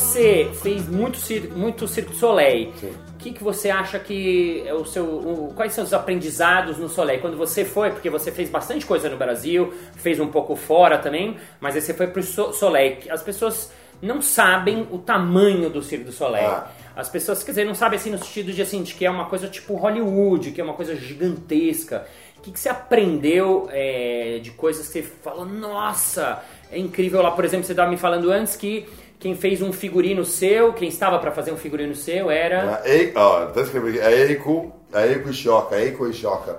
Você 0.01 0.51
fez 0.63 0.89
muito 0.89 1.19
circo, 1.19 1.57
muito 1.57 1.87
circo 1.87 2.15
Soleil. 2.15 2.73
Sim. 2.81 2.89
O 2.89 3.19
que, 3.23 3.33
que 3.33 3.45
você 3.45 3.69
acha 3.69 3.99
que 3.99 4.63
é 4.67 4.73
o 4.73 4.83
seu, 4.85 5.05
o- 5.05 5.53
quais 5.55 5.75
são 5.75 5.85
os 5.85 5.93
aprendizados 5.93 6.79
no 6.79 6.89
Soleil? 6.89 7.21
Quando 7.21 7.37
você 7.37 7.67
foi, 7.67 7.91
porque 7.91 8.09
você 8.09 8.33
fez 8.33 8.49
bastante 8.49 8.87
coisa 8.87 9.11
no 9.11 9.19
Brasil, 9.19 9.75
fez 9.97 10.19
um 10.19 10.29
pouco 10.29 10.57
fora 10.57 10.97
também, 10.97 11.37
mas 11.61 11.75
aí 11.77 11.83
você 11.83 11.93
foi 11.93 12.07
pro 12.07 12.23
So- 12.23 12.53
Soleil. 12.55 12.97
As 13.11 13.23
pessoas 13.23 13.71
não 14.01 14.23
sabem 14.23 14.89
o 14.91 14.97
tamanho 14.97 15.69
do 15.69 15.83
Circo 15.83 16.07
do 16.07 16.13
Soleil. 16.13 16.49
Ah. 16.49 16.71
As 16.97 17.11
pessoas, 17.11 17.43
quer 17.45 17.53
dizer, 17.53 17.67
não 17.67 17.75
sabem 17.75 17.99
assim 17.99 18.11
no 18.11 18.19
sentido 18.19 18.53
de 18.55 18.63
assim, 18.63 18.83
de 18.83 18.95
que 18.95 19.05
é 19.05 19.11
uma 19.11 19.27
coisa 19.27 19.49
tipo 19.49 19.75
Hollywood, 19.75 20.51
que 20.51 20.61
é 20.63 20.65
uma 20.65 20.73
coisa 20.75 20.97
gigantesca. 20.97 22.07
O 22.39 22.41
que, 22.41 22.51
que 22.51 22.59
você 22.59 22.71
aprendeu 22.71 23.69
é, 23.71 24.41
de 24.43 24.51
coisas 24.53 24.87
que 24.87 24.95
você 24.95 25.03
falou, 25.03 25.45
nossa, 25.45 26.43
é 26.73 26.79
incrível 26.79 27.21
lá, 27.21 27.31
por 27.33 27.45
exemplo, 27.45 27.67
você 27.67 27.73
estava 27.73 27.91
me 27.91 27.99
falando 27.99 28.31
antes 28.33 28.57
que 28.57 28.89
quem 29.21 29.37
fez 29.37 29.61
um 29.61 29.71
figurino 29.71 30.25
seu, 30.25 30.73
quem 30.73 30.89
estava 30.89 31.19
para 31.19 31.31
fazer 31.31 31.53
um 31.53 31.57
figurino 31.57 31.95
seu 31.95 32.31
era. 32.31 32.81
A 32.83 32.89
Ei- 32.89 33.13
ó, 33.15 33.47
tá 33.47 33.61
escrevendo 33.61 33.99
aqui. 33.99 34.01
A 34.01 34.11
Eiko, 34.11 34.73
a 34.93 35.07
Eiko 35.07 35.29
Ishioka, 35.29 35.77
a 35.77 35.81
Eiko 35.81 36.09
Ishioka. 36.09 36.59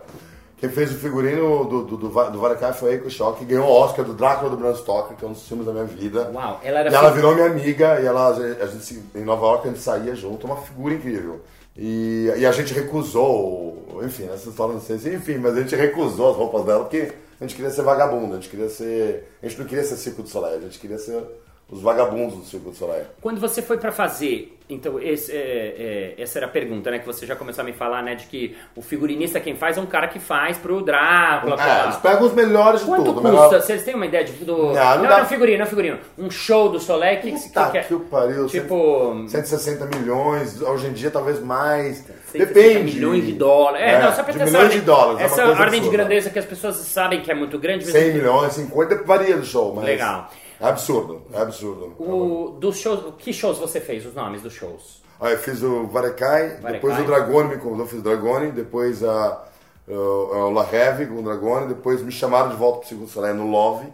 Quem 0.57 0.69
fez 0.69 0.91
o 0.91 0.99
figurino 0.99 1.65
do, 1.65 1.83
do, 1.85 1.97
do, 1.97 2.07
do 2.07 2.73
foi 2.75 2.91
a 2.91 2.93
Eiko 2.93 3.07
Ishioka, 3.07 3.39
que 3.39 3.45
ganhou 3.45 3.65
o 3.65 3.71
Oscar 3.71 4.05
do 4.05 4.13
Drácula 4.13 4.51
do 4.51 4.57
Bram 4.57 4.75
Stoker, 4.75 5.17
que 5.17 5.25
é 5.25 5.27
um 5.27 5.31
dos 5.31 5.47
filmes 5.47 5.65
da 5.65 5.73
minha 5.73 5.85
vida. 5.85 6.29
Uau, 6.31 6.59
ela 6.63 6.81
era 6.81 6.91
E 6.91 6.93
ela 6.93 7.09
virou 7.09 7.33
minha 7.33 7.47
amiga, 7.47 7.99
e 7.99 8.05
ela, 8.05 8.29
a 8.29 8.67
gente, 8.67 9.03
em 9.15 9.23
Nova 9.23 9.43
York 9.47 9.67
a 9.67 9.71
gente 9.71 9.81
saía 9.81 10.13
junto, 10.13 10.45
uma 10.45 10.57
figura 10.57 10.93
incrível. 10.93 11.41
E, 11.75 12.31
e 12.37 12.45
a 12.45 12.51
gente 12.51 12.75
recusou, 12.75 14.01
enfim, 14.03 14.29
essa 14.31 14.49
história 14.49 14.75
não 14.75 14.81
sei 14.81 14.99
se, 14.99 15.09
enfim, 15.09 15.37
mas 15.39 15.57
a 15.57 15.61
gente 15.61 15.75
recusou 15.75 16.29
as 16.29 16.37
roupas 16.37 16.63
dela 16.63 16.83
porque 16.83 17.11
a 17.39 17.43
gente 17.43 17.55
queria 17.55 17.71
ser 17.71 17.81
vagabundo, 17.81 18.33
a 18.33 18.35
gente 18.35 18.49
queria 18.49 18.69
ser. 18.69 19.31
A 19.41 19.47
gente 19.47 19.57
não 19.59 19.65
queria 19.65 19.83
ser 19.83 19.95
Circo 19.95 20.21
do 20.21 20.29
Soleil, 20.29 20.57
a 20.57 20.61
gente 20.61 20.77
queria 20.77 20.99
ser 20.99 21.23
os 21.71 21.81
vagabundos 21.81 22.35
do 22.37 22.43
Circo 22.43 22.69
do 22.71 22.75
Soleil. 22.75 23.05
Quando 23.21 23.39
você 23.39 23.61
foi 23.61 23.77
para 23.77 23.93
fazer, 23.93 24.57
então 24.69 24.99
esse, 24.99 25.31
é, 25.31 26.13
é, 26.17 26.21
essa 26.21 26.37
era 26.39 26.45
a 26.45 26.49
pergunta, 26.49 26.91
né, 26.91 26.99
que 26.99 27.05
você 27.05 27.25
já 27.25 27.33
começou 27.35 27.61
a 27.61 27.65
me 27.65 27.71
falar, 27.71 28.03
né, 28.03 28.13
de 28.13 28.25
que 28.25 28.57
o 28.75 28.81
figurinista 28.81 29.39
quem 29.39 29.55
faz 29.55 29.77
é 29.77 29.81
um 29.81 29.85
cara 29.85 30.09
que 30.09 30.19
faz 30.19 30.57
pro 30.57 30.81
Drácula. 30.81 31.53
É, 31.53 31.57
pra- 31.57 31.83
eles 31.85 31.95
pegam 31.97 32.23
os 32.27 32.33
melhores 32.33 32.81
de 32.81 32.85
Quanto 32.87 33.05
tudo. 33.05 33.13
custa? 33.21 33.29
melhor- 33.29 33.49
Vocês 33.61 33.83
têm 33.83 33.95
uma 33.95 34.05
ideia 34.05 34.25
de, 34.25 34.33
do. 34.43 34.57
Não, 34.57 34.73
Não, 34.73 34.95
não 34.95 34.97
não, 35.03 35.09
dá. 35.09 35.25
figurino, 35.25 35.59
não 35.59 35.65
figurino. 35.65 35.97
Um 36.17 36.29
show 36.29 36.67
do 36.69 36.79
Soleil, 36.79 37.21
que, 37.21 37.31
que, 37.31 37.39
que, 37.39 37.47
Puta 37.47 37.69
que 37.71 37.77
é? 37.77 37.83
que 37.83 37.95
pariu, 37.95 38.47
Tipo. 38.47 39.25
160 39.29 39.85
milhões, 39.97 40.61
hoje 40.61 40.87
em 40.87 40.93
dia 40.93 41.09
talvez 41.09 41.39
mais. 41.39 41.97
160 42.31 42.45
Depende. 42.53 42.95
milhões 42.95 43.25
de 43.25 43.31
dólares. 43.33 43.81
É, 43.87 44.01
não, 44.01 44.13
só 44.13 44.23
pra 44.23 44.33
de 44.33 44.39
milhões 44.39 44.55
ordem, 44.55 44.79
de 44.79 44.85
dólares. 44.85 45.21
é 45.21 45.23
Essa 45.23 45.41
ordem 45.47 45.57
de 45.57 45.75
absurda. 45.77 45.97
grandeza 45.97 46.29
que 46.29 46.39
as 46.39 46.45
pessoas 46.45 46.75
sabem 46.75 47.21
que 47.21 47.31
é 47.31 47.33
muito 47.35 47.57
grande. 47.57 47.85
mas- 47.85 47.93
100 47.93 48.13
milhões, 48.13 48.53
50, 48.53 49.03
varia 49.05 49.37
do 49.37 49.45
show, 49.45 49.73
mas. 49.73 49.85
Legal. 49.85 50.29
É 50.61 50.67
absurdo, 50.67 51.23
é 51.33 51.41
absurdo. 51.41 51.95
O, 51.97 52.51
dos 52.59 52.77
shows, 52.77 53.15
que 53.17 53.33
shows 53.33 53.57
você 53.57 53.81
fez? 53.81 54.05
Os 54.05 54.13
nomes 54.13 54.41
dos 54.41 54.53
shows? 54.53 55.01
Aí 55.19 55.33
eu 55.33 55.39
fiz 55.39 55.61
o 55.61 55.87
Varecai, 55.87 56.57
Varecai. 56.57 56.73
depois 56.73 56.99
o 56.99 57.03
Dragone 57.03 57.49
me 57.49 57.57
convidou, 57.57 57.85
fiz 57.87 57.99
o 57.99 58.03
Dragone, 58.03 58.51
depois 58.51 59.03
a, 59.03 59.43
o, 59.87 59.93
o 59.93 60.49
La 60.51 60.67
Heve 60.71 61.05
com 61.07 61.19
o 61.19 61.23
Dragone, 61.23 61.67
depois 61.67 62.01
me 62.01 62.11
chamaram 62.11 62.49
de 62.49 62.55
volta 62.55 62.79
pro 62.79 62.87
Segundo 62.87 63.09
Soleil 63.09 63.35
no 63.35 63.49
Love, 63.49 63.87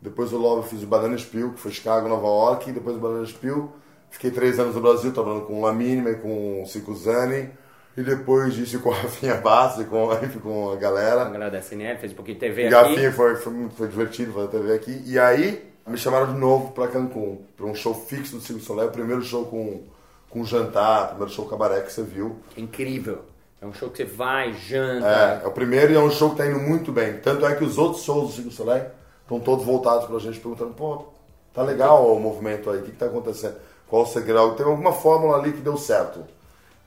depois 0.00 0.32
o 0.32 0.38
Love 0.38 0.62
eu 0.62 0.68
fiz 0.68 0.82
o 0.82 0.86
Banana 0.86 1.16
Spill, 1.16 1.52
que 1.52 1.60
foi 1.60 1.70
Chicago, 1.70 2.08
Nova 2.08 2.26
York, 2.26 2.72
depois 2.72 2.96
o 2.96 3.00
Banana 3.00 3.26
Spill 3.26 3.72
Fiquei 4.14 4.30
três 4.30 4.60
anos 4.60 4.76
no 4.76 4.80
Brasil, 4.80 5.12
trabalhando 5.12 5.44
com 5.44 5.54
o 5.54 5.60
Lamínima 5.60 6.10
e 6.10 6.14
com 6.14 6.62
o 6.62 6.66
Cico 6.66 6.94
Zani. 6.94 7.50
E 7.96 8.02
depois 8.02 8.54
disso 8.54 8.78
com 8.78 8.92
a 8.92 8.94
Rafinha 8.94 9.34
Bassi, 9.34 9.84
com, 9.86 10.08
com 10.40 10.70
a 10.70 10.76
galera. 10.76 11.22
A 11.22 11.30
galera 11.30 11.50
da 11.50 11.58
SNL, 11.58 11.98
fez 11.98 12.12
um 12.12 12.14
pouquinho 12.14 12.36
de 12.36 12.40
TV 12.40 12.62
e 12.62 12.66
aqui. 12.66 12.74
Rafinha 12.74 13.12
foi, 13.12 13.34
foi, 13.34 13.68
foi 13.76 13.88
divertido 13.88 14.32
fazer 14.32 14.48
TV 14.48 14.72
aqui. 14.72 15.02
E 15.04 15.18
aí 15.18 15.73
me 15.90 15.98
chamaram 15.98 16.32
de 16.32 16.38
novo 16.38 16.72
para 16.72 16.88
Cancún, 16.88 17.38
para 17.56 17.66
um 17.66 17.74
show 17.74 17.94
fixo 17.94 18.36
do 18.36 18.42
Circo 18.42 18.60
du 18.60 18.66
Soleil. 18.66 18.88
O 18.88 18.92
primeiro 18.92 19.22
show 19.22 19.44
com, 19.46 19.82
com 20.30 20.44
jantar, 20.44 21.08
primeiro 21.08 21.32
show 21.32 21.46
cabaré 21.46 21.80
que 21.82 21.92
você 21.92 22.02
viu. 22.02 22.36
Incrível. 22.56 23.22
É 23.60 23.66
um 23.66 23.72
show 23.72 23.90
que 23.90 23.98
você 23.98 24.04
vai, 24.04 24.52
janta. 24.54 25.06
É, 25.06 25.44
é 25.44 25.46
o 25.46 25.52
primeiro 25.52 25.92
e 25.92 25.96
é 25.96 26.00
um 26.00 26.10
show 26.10 26.30
que 26.30 26.36
tá 26.36 26.46
indo 26.46 26.58
muito 26.58 26.92
bem. 26.92 27.18
Tanto 27.18 27.46
é 27.46 27.54
que 27.54 27.64
os 27.64 27.78
outros 27.78 28.02
shows 28.02 28.28
do 28.28 28.32
Circo 28.34 28.50
du 28.50 28.54
Soleil 28.54 28.86
estão 29.22 29.40
todos 29.40 29.64
voltados 29.64 30.06
pra 30.06 30.18
gente, 30.18 30.40
perguntando, 30.40 30.74
pô, 30.74 31.06
tá 31.52 31.62
legal 31.62 32.14
o 32.14 32.20
movimento 32.20 32.70
aí, 32.70 32.80
o 32.80 32.82
que, 32.82 32.90
que 32.90 32.96
tá 32.96 33.06
acontecendo? 33.06 33.56
Qual 33.86 34.02
o 34.02 34.06
segredo? 34.06 34.54
Tem 34.54 34.66
alguma 34.66 34.92
fórmula 34.92 35.36
ali 35.36 35.52
que 35.52 35.60
deu 35.60 35.76
certo. 35.76 36.24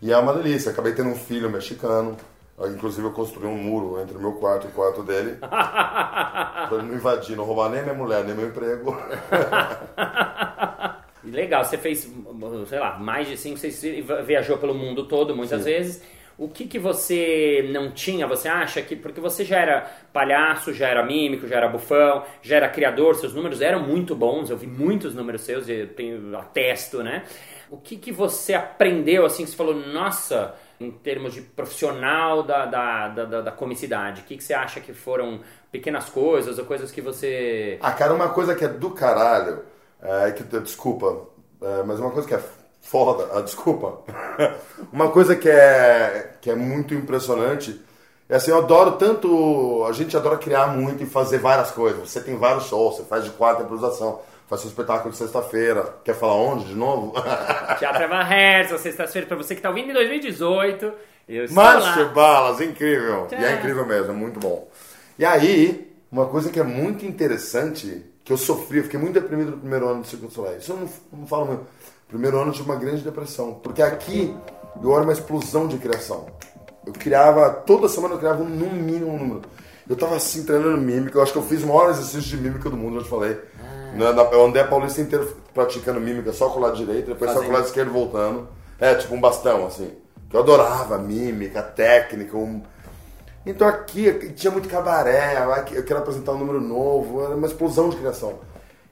E 0.01 0.11
é 0.11 0.17
uma 0.17 0.33
delícia. 0.33 0.71
Acabei 0.71 0.93
tendo 0.93 1.09
um 1.09 1.15
filho 1.15 1.49
mexicano. 1.49 2.15
Inclusive 2.59 3.05
eu 3.05 3.13
construí 3.13 3.45
um 3.47 3.57
muro 3.57 4.01
entre 4.01 4.17
o 4.17 4.19
meu 4.19 4.33
quarto 4.33 4.65
e 4.65 4.69
o 4.69 4.73
quarto 4.73 5.03
dele. 5.03 5.37
pra 5.41 6.69
ele 6.71 6.87
não 6.87 6.95
invadir, 6.95 7.35
não 7.35 7.43
roubar 7.43 7.69
nem 7.69 7.83
minha 7.83 7.93
mulher, 7.93 8.23
nem 8.23 8.33
meu 8.33 8.47
emprego. 8.47 8.97
Legal, 11.23 11.63
você 11.63 11.77
fez, 11.77 12.11
sei 12.67 12.79
lá, 12.79 12.97
mais 12.97 13.27
de 13.27 13.37
cinco, 13.37 13.57
seis 13.57 13.79
viajou 14.25 14.57
pelo 14.57 14.73
mundo 14.73 15.07
todo 15.07 15.35
muitas 15.35 15.63
Sim. 15.63 15.71
vezes. 15.71 16.03
O 16.37 16.47
que, 16.47 16.67
que 16.67 16.77
você 16.77 17.67
não 17.71 17.91
tinha, 17.91 18.27
você 18.27 18.47
acha 18.47 18.81
que. 18.81 18.95
Porque 18.95 19.19
você 19.19 19.43
já 19.43 19.59
era 19.59 19.81
palhaço, 20.13 20.71
já 20.71 20.87
era 20.87 21.03
mímico, 21.03 21.47
já 21.47 21.57
era 21.57 21.67
bufão, 21.67 22.23
já 22.41 22.57
era 22.57 22.69
criador, 22.69 23.15
seus 23.15 23.33
números 23.33 23.59
eram 23.59 23.81
muito 23.81 24.15
bons, 24.15 24.49
eu 24.49 24.57
vi 24.57 24.67
muitos 24.67 25.15
números 25.15 25.41
seus, 25.41 25.67
eu 25.67 25.87
tenho 25.87 26.37
atesto, 26.37 27.03
né? 27.03 27.23
O 27.69 27.77
que, 27.77 27.97
que 27.97 28.11
você 28.11 28.53
aprendeu, 28.53 29.25
assim, 29.25 29.43
que 29.43 29.49
você 29.49 29.57
falou, 29.57 29.75
nossa, 29.75 30.55
em 30.79 30.91
termos 30.91 31.33
de 31.33 31.41
profissional 31.41 32.43
da, 32.43 32.65
da, 32.65 33.07
da, 33.09 33.41
da 33.41 33.51
comicidade? 33.51 34.21
O 34.21 34.23
que, 34.25 34.37
que 34.37 34.43
você 34.43 34.53
acha 34.53 34.79
que 34.79 34.93
foram 34.93 35.41
pequenas 35.71 36.05
coisas 36.09 36.57
ou 36.57 36.65
coisas 36.65 36.91
que 36.91 37.01
você. 37.01 37.77
Ah, 37.81 37.91
cara, 37.91 38.13
uma 38.13 38.29
coisa 38.29 38.55
que 38.55 38.63
é 38.63 38.67
do 38.67 38.91
caralho, 38.91 39.63
é, 40.01 40.31
que, 40.31 40.43
desculpa, 40.59 41.27
é, 41.61 41.83
mas 41.83 41.99
uma 41.99 42.11
coisa 42.11 42.27
que 42.27 42.35
é 42.35 42.41
foda, 42.81 43.29
ah, 43.33 43.41
desculpa. 43.41 44.01
uma 44.91 45.09
coisa 45.09 45.35
que 45.35 45.49
é, 45.49 46.33
que 46.41 46.49
é 46.49 46.55
muito 46.55 46.93
impressionante 46.93 47.81
é 48.29 48.35
assim, 48.35 48.51
eu 48.51 48.57
adoro 48.57 48.93
tanto. 48.93 49.85
A 49.85 49.91
gente 49.93 50.15
adora 50.17 50.37
criar 50.37 50.67
muito 50.67 51.01
e 51.01 51.05
fazer 51.05 51.37
várias 51.37 51.71
coisas. 51.71 52.09
Você 52.09 52.19
tem 52.21 52.37
vários 52.37 52.65
shows, 52.65 52.97
você 52.97 53.03
faz 53.03 53.23
de 53.23 53.29
quarta 53.31 53.63
improvisação 53.63 54.19
faz 54.47 54.61
seu 54.61 54.69
espetáculo 54.69 55.11
de 55.11 55.17
sexta-feira. 55.17 55.95
Quer 56.03 56.15
falar 56.15 56.35
onde 56.35 56.65
de 56.65 56.75
novo? 56.75 57.13
Teatro 57.77 58.03
Eva 58.03 58.23
Hertz, 58.23 58.79
sexta-feira, 58.81 59.27
para 59.27 59.37
você 59.37 59.53
que 59.53 59.59
está 59.59 59.69
ouvindo 59.69 59.91
em 59.91 59.93
2018. 59.93 60.93
Márcio 61.51 62.09
Balas, 62.13 62.61
incrível. 62.61 63.27
Tchau. 63.27 63.39
E 63.39 63.45
é 63.45 63.53
incrível 63.55 63.85
mesmo, 63.85 64.11
é 64.11 64.15
muito 64.15 64.39
bom. 64.39 64.69
E 65.19 65.25
aí, 65.25 65.93
uma 66.11 66.25
coisa 66.25 66.49
que 66.49 66.59
é 66.59 66.63
muito 66.63 67.05
interessante, 67.05 68.05
que 68.23 68.31
eu 68.31 68.37
sofri, 68.37 68.77
eu 68.77 68.83
fiquei 68.85 68.99
muito 68.99 69.15
deprimido 69.15 69.51
no 69.51 69.57
primeiro 69.57 69.89
ano 69.89 70.01
do 70.01 70.07
Circuito 70.07 70.33
Solar. 70.33 70.55
Isso 70.55 70.71
eu 70.71 70.77
não, 70.77 70.89
não 71.19 71.27
falo 71.27 71.45
muito. 71.47 71.65
Primeiro 72.07 72.39
ano 72.39 72.51
eu 72.51 72.53
tive 72.53 72.69
uma 72.69 72.79
grande 72.79 73.01
depressão. 73.01 73.55
Porque 73.55 73.81
aqui 73.81 74.33
eu 74.81 74.93
era 74.93 75.03
uma 75.03 75.11
explosão 75.11 75.67
de 75.67 75.77
criação. 75.77 76.27
Eu 76.85 76.93
criava, 76.93 77.49
toda 77.49 77.89
semana 77.89 78.13
eu 78.13 78.19
criava 78.19 78.41
um, 78.41 78.47
no 78.47 78.69
mínimo 78.71 79.11
um 79.11 79.19
número. 79.19 79.41
Eu 79.89 79.95
tava 79.95 80.15
assim, 80.15 80.45
treinando 80.45 80.77
mímica. 80.77 81.17
Eu 81.17 81.23
acho 81.23 81.33
que 81.33 81.37
eu 81.37 81.43
fiz 81.43 81.63
o 81.63 81.67
maior 81.67 81.89
exercício 81.89 82.21
de 82.21 82.37
mímica 82.37 82.69
do 82.69 82.77
mundo, 82.77 82.97
eu 82.97 83.03
te 83.03 83.09
falei. 83.09 83.37
Eu 84.03 84.45
andei 84.45 84.61
a 84.61 84.67
Paulista 84.67 85.01
inteiro 85.01 85.35
praticando 85.53 85.99
mímica 85.99 86.31
só 86.31 86.49
com 86.49 86.59
o 86.59 86.61
lado 86.61 86.77
direito, 86.77 87.07
depois 87.07 87.31
Fazendo. 87.31 87.39
só 87.39 87.45
com 87.45 87.49
o 87.49 87.53
lado 87.53 87.65
esquerdo 87.65 87.91
voltando. 87.91 88.47
É, 88.79 88.93
tipo 88.95 89.15
um 89.15 89.21
bastão, 89.21 89.65
assim. 89.65 89.91
Que 90.29 90.35
eu 90.35 90.41
adorava 90.41 90.97
mímica, 90.97 91.61
técnica. 91.61 92.37
Um... 92.37 92.61
Então 93.45 93.67
aqui 93.67 94.33
tinha 94.35 94.51
muito 94.51 94.67
cabaré, 94.67 95.37
eu 95.71 95.83
quero 95.83 95.99
apresentar 95.99 96.33
um 96.33 96.37
número 96.37 96.61
novo, 96.61 97.23
era 97.23 97.35
uma 97.35 97.47
explosão 97.47 97.89
de 97.89 97.97
criação. 97.97 98.39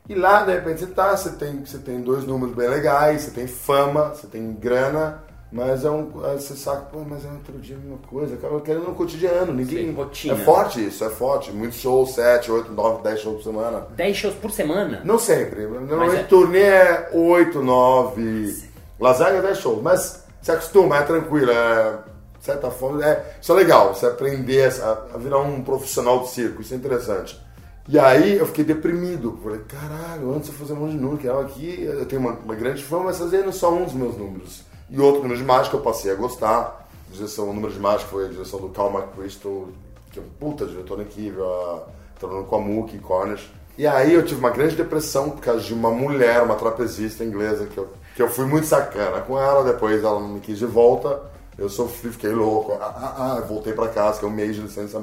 E 0.07 0.13
lá, 0.13 0.43
de 0.43 0.53
repente, 0.53 0.81
você 0.81 0.88
tá, 0.88 1.15
você 1.17 1.31
tem, 1.31 1.65
você 1.65 1.79
tem 1.79 2.00
dois 2.00 2.25
números 2.25 2.55
bem 2.55 2.69
legais, 2.69 3.24
você 3.24 3.31
tem 3.31 3.47
fama, 3.47 4.09
você 4.09 4.27
tem 4.27 4.53
grana, 4.53 5.24
mas 5.52 5.86
é 5.86 5.90
um. 5.90 6.10
Você 6.10 6.56
sabe, 6.56 6.92
pô, 6.92 7.00
mas 7.08 7.24
é 7.24 7.30
outro 7.30 7.58
dia 7.60 7.75
a 7.75 7.80
mesma 7.80 7.98
coisa. 8.10 8.38
Eu 8.42 8.62
quero 8.62 8.82
no 8.82 8.96
cotidiano. 8.96 9.54
Ninguém. 9.54 9.86
Sim, 9.86 9.94
rotina. 9.94 10.34
É 10.34 10.38
forte 10.38 10.86
isso, 10.86 11.04
é 11.04 11.10
forte. 11.10 11.52
Muitos 11.52 11.80
shows, 11.80 12.12
7, 12.16 12.52
8, 12.52 12.72
9, 12.72 13.04
10 13.04 13.20
shows 13.20 13.36
por 13.38 13.44
semana. 13.44 13.88
10 13.96 14.18
shows 14.18 14.36
por 14.36 14.52
semana? 14.52 15.02
Não 15.06 15.20
sempre. 15.20 15.68
Normalmente 15.68 16.22
é... 16.22 16.24
turnê 16.24 16.62
é 16.62 17.10
8, 17.14 17.62
9. 17.62 18.64
Lasanha 19.00 19.38
é 19.38 19.42
10 19.42 19.58
shows. 19.58 19.82
Mas 19.82 20.25
se 20.42 20.52
acostuma, 20.52 20.98
é 20.98 21.04
tranquilo. 21.04 21.52
É, 21.52 22.00
de 22.40 22.46
certa 22.46 22.70
forma, 22.70 23.06
é, 23.06 23.38
isso 23.42 23.52
é 23.52 23.56
legal. 23.56 23.94
Você 23.94 24.08
aprender 24.08 24.70
a, 24.82 24.92
a 25.14 25.18
virar 25.18 25.40
um 25.40 25.62
profissional 25.62 26.20
de 26.22 26.30
circo. 26.30 26.62
Isso 26.62 26.74
é 26.74 26.78
interessante. 26.78 27.40
E 27.88 28.00
aí 28.00 28.38
eu 28.38 28.46
fiquei 28.48 28.64
deprimido. 28.64 29.40
Falei, 29.44 29.62
caralho, 29.68 30.34
antes 30.36 30.50
eu 30.50 30.56
fazia 30.56 30.75
um 30.75 30.80
monte 30.80 30.92
de 30.92 30.98
número, 30.98 31.18
que 31.18 31.30
aqui 31.30 31.84
eu 31.84 32.06
tenho 32.06 32.22
uma, 32.22 32.32
uma 32.32 32.56
grande 32.56 32.84
fama, 32.84 33.06
mas 33.06 33.20
fazendo 33.20 33.54
só 33.54 33.72
um 33.74 33.86
dos 33.86 33.94
meus 33.94 34.18
números. 34.18 34.64
E 34.89 35.00
outro 35.00 35.22
número 35.22 35.39
de 35.39 35.46
mágica 35.46 35.75
eu 35.75 35.82
passei 35.82 36.12
a 36.12 36.15
gostar. 36.15 36.88
A 37.10 37.13
direção, 37.13 37.50
o 37.50 37.54
número 37.54 37.74
de 37.74 37.80
mágica 37.80 38.10
foi 38.10 38.25
a 38.25 38.30
direção 38.30 38.60
do 38.60 38.70
Cal 38.70 38.92
McChrystal, 38.94 39.70
que 40.12 40.20
é 40.20 40.22
um 40.22 40.30
puta 40.39 40.65
diretor 40.65 41.01
incrível, 41.01 41.84
trabalhando 42.20 42.46
com 42.46 42.56
a 42.56 42.60
Mookie 42.60 43.00
Cornish. 43.00 43.51
E 43.77 43.86
aí 43.86 44.13
eu 44.13 44.24
tive 44.25 44.39
uma 44.39 44.51
grande 44.51 44.75
depressão 44.75 45.32
por 45.32 45.42
causa 45.42 45.62
de 45.62 45.74
uma 45.74 45.92
mulher, 45.92 46.42
uma 46.42 46.56
trapezista 46.56 47.24
inglesa, 47.24 47.65
que 47.65 47.77
eu, 47.77 47.89
que 48.15 48.22
eu 48.22 48.30
fui 48.30 48.46
muito 48.46 48.68
sacana 48.68 49.20
com 49.22 49.38
ela, 49.38 49.63
depois 49.63 50.01
ela 50.04 50.20
não 50.20 50.30
me 50.30 50.39
quis 50.39 50.58
de 50.58 50.65
volta. 50.65 51.22
Eu 51.58 51.70
sofri, 51.70 52.12
fiquei 52.12 52.32
louco. 52.32 52.74
Ah, 52.74 52.94
ah, 52.96 53.15
ah, 53.38 53.42
voltei 53.42 53.74
para 53.74 53.89
casa, 53.89 54.20
que 54.20 54.25
é 54.25 54.27
um 54.27 54.32
mês 54.32 54.56
de 54.56 54.62
licença 54.62 55.01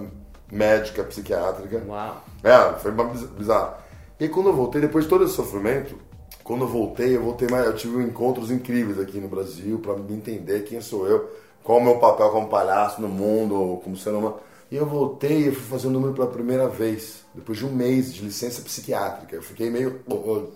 médica, 0.50 1.02
psiquiátrica. 1.02 1.82
Uau! 1.86 2.22
É, 2.42 2.72
foi 2.78 2.92
bizarro. 3.36 3.74
E 4.20 4.28
quando 4.28 4.50
eu 4.50 4.54
voltei, 4.54 4.80
depois 4.80 5.04
de 5.04 5.10
todo 5.10 5.24
esse 5.24 5.34
sofrimento, 5.34 5.96
quando 6.44 6.62
eu 6.62 6.68
voltei, 6.68 7.16
eu 7.16 7.22
voltei 7.22 7.48
mais, 7.48 7.66
eu 7.66 7.76
tive 7.76 8.02
encontros 8.02 8.50
incríveis 8.50 8.98
aqui 8.98 9.18
no 9.18 9.28
Brasil 9.28 9.78
para 9.78 9.94
me 9.96 10.14
entender 10.14 10.64
quem 10.64 10.80
sou 10.80 11.06
eu, 11.06 11.30
qual 11.62 11.78
o 11.78 11.84
meu 11.84 11.98
papel 11.98 12.30
como 12.30 12.48
palhaço 12.48 13.00
no 13.00 13.08
mundo, 13.08 13.80
como 13.82 13.96
ser 13.96 14.10
humano. 14.10 14.36
E 14.70 14.76
eu 14.76 14.86
voltei 14.86 15.48
e 15.48 15.52
fui 15.52 15.64
fazer 15.64 15.86
o 15.86 15.90
um 15.90 15.92
número 15.92 16.14
pela 16.14 16.26
primeira 16.26 16.66
vez, 16.66 17.24
depois 17.34 17.58
de 17.58 17.66
um 17.66 17.72
mês 17.72 18.12
de 18.12 18.22
licença 18.22 18.62
psiquiátrica. 18.62 19.36
Eu 19.36 19.42
fiquei 19.42 19.70
meio. 19.70 20.00
Uh, 20.08 20.50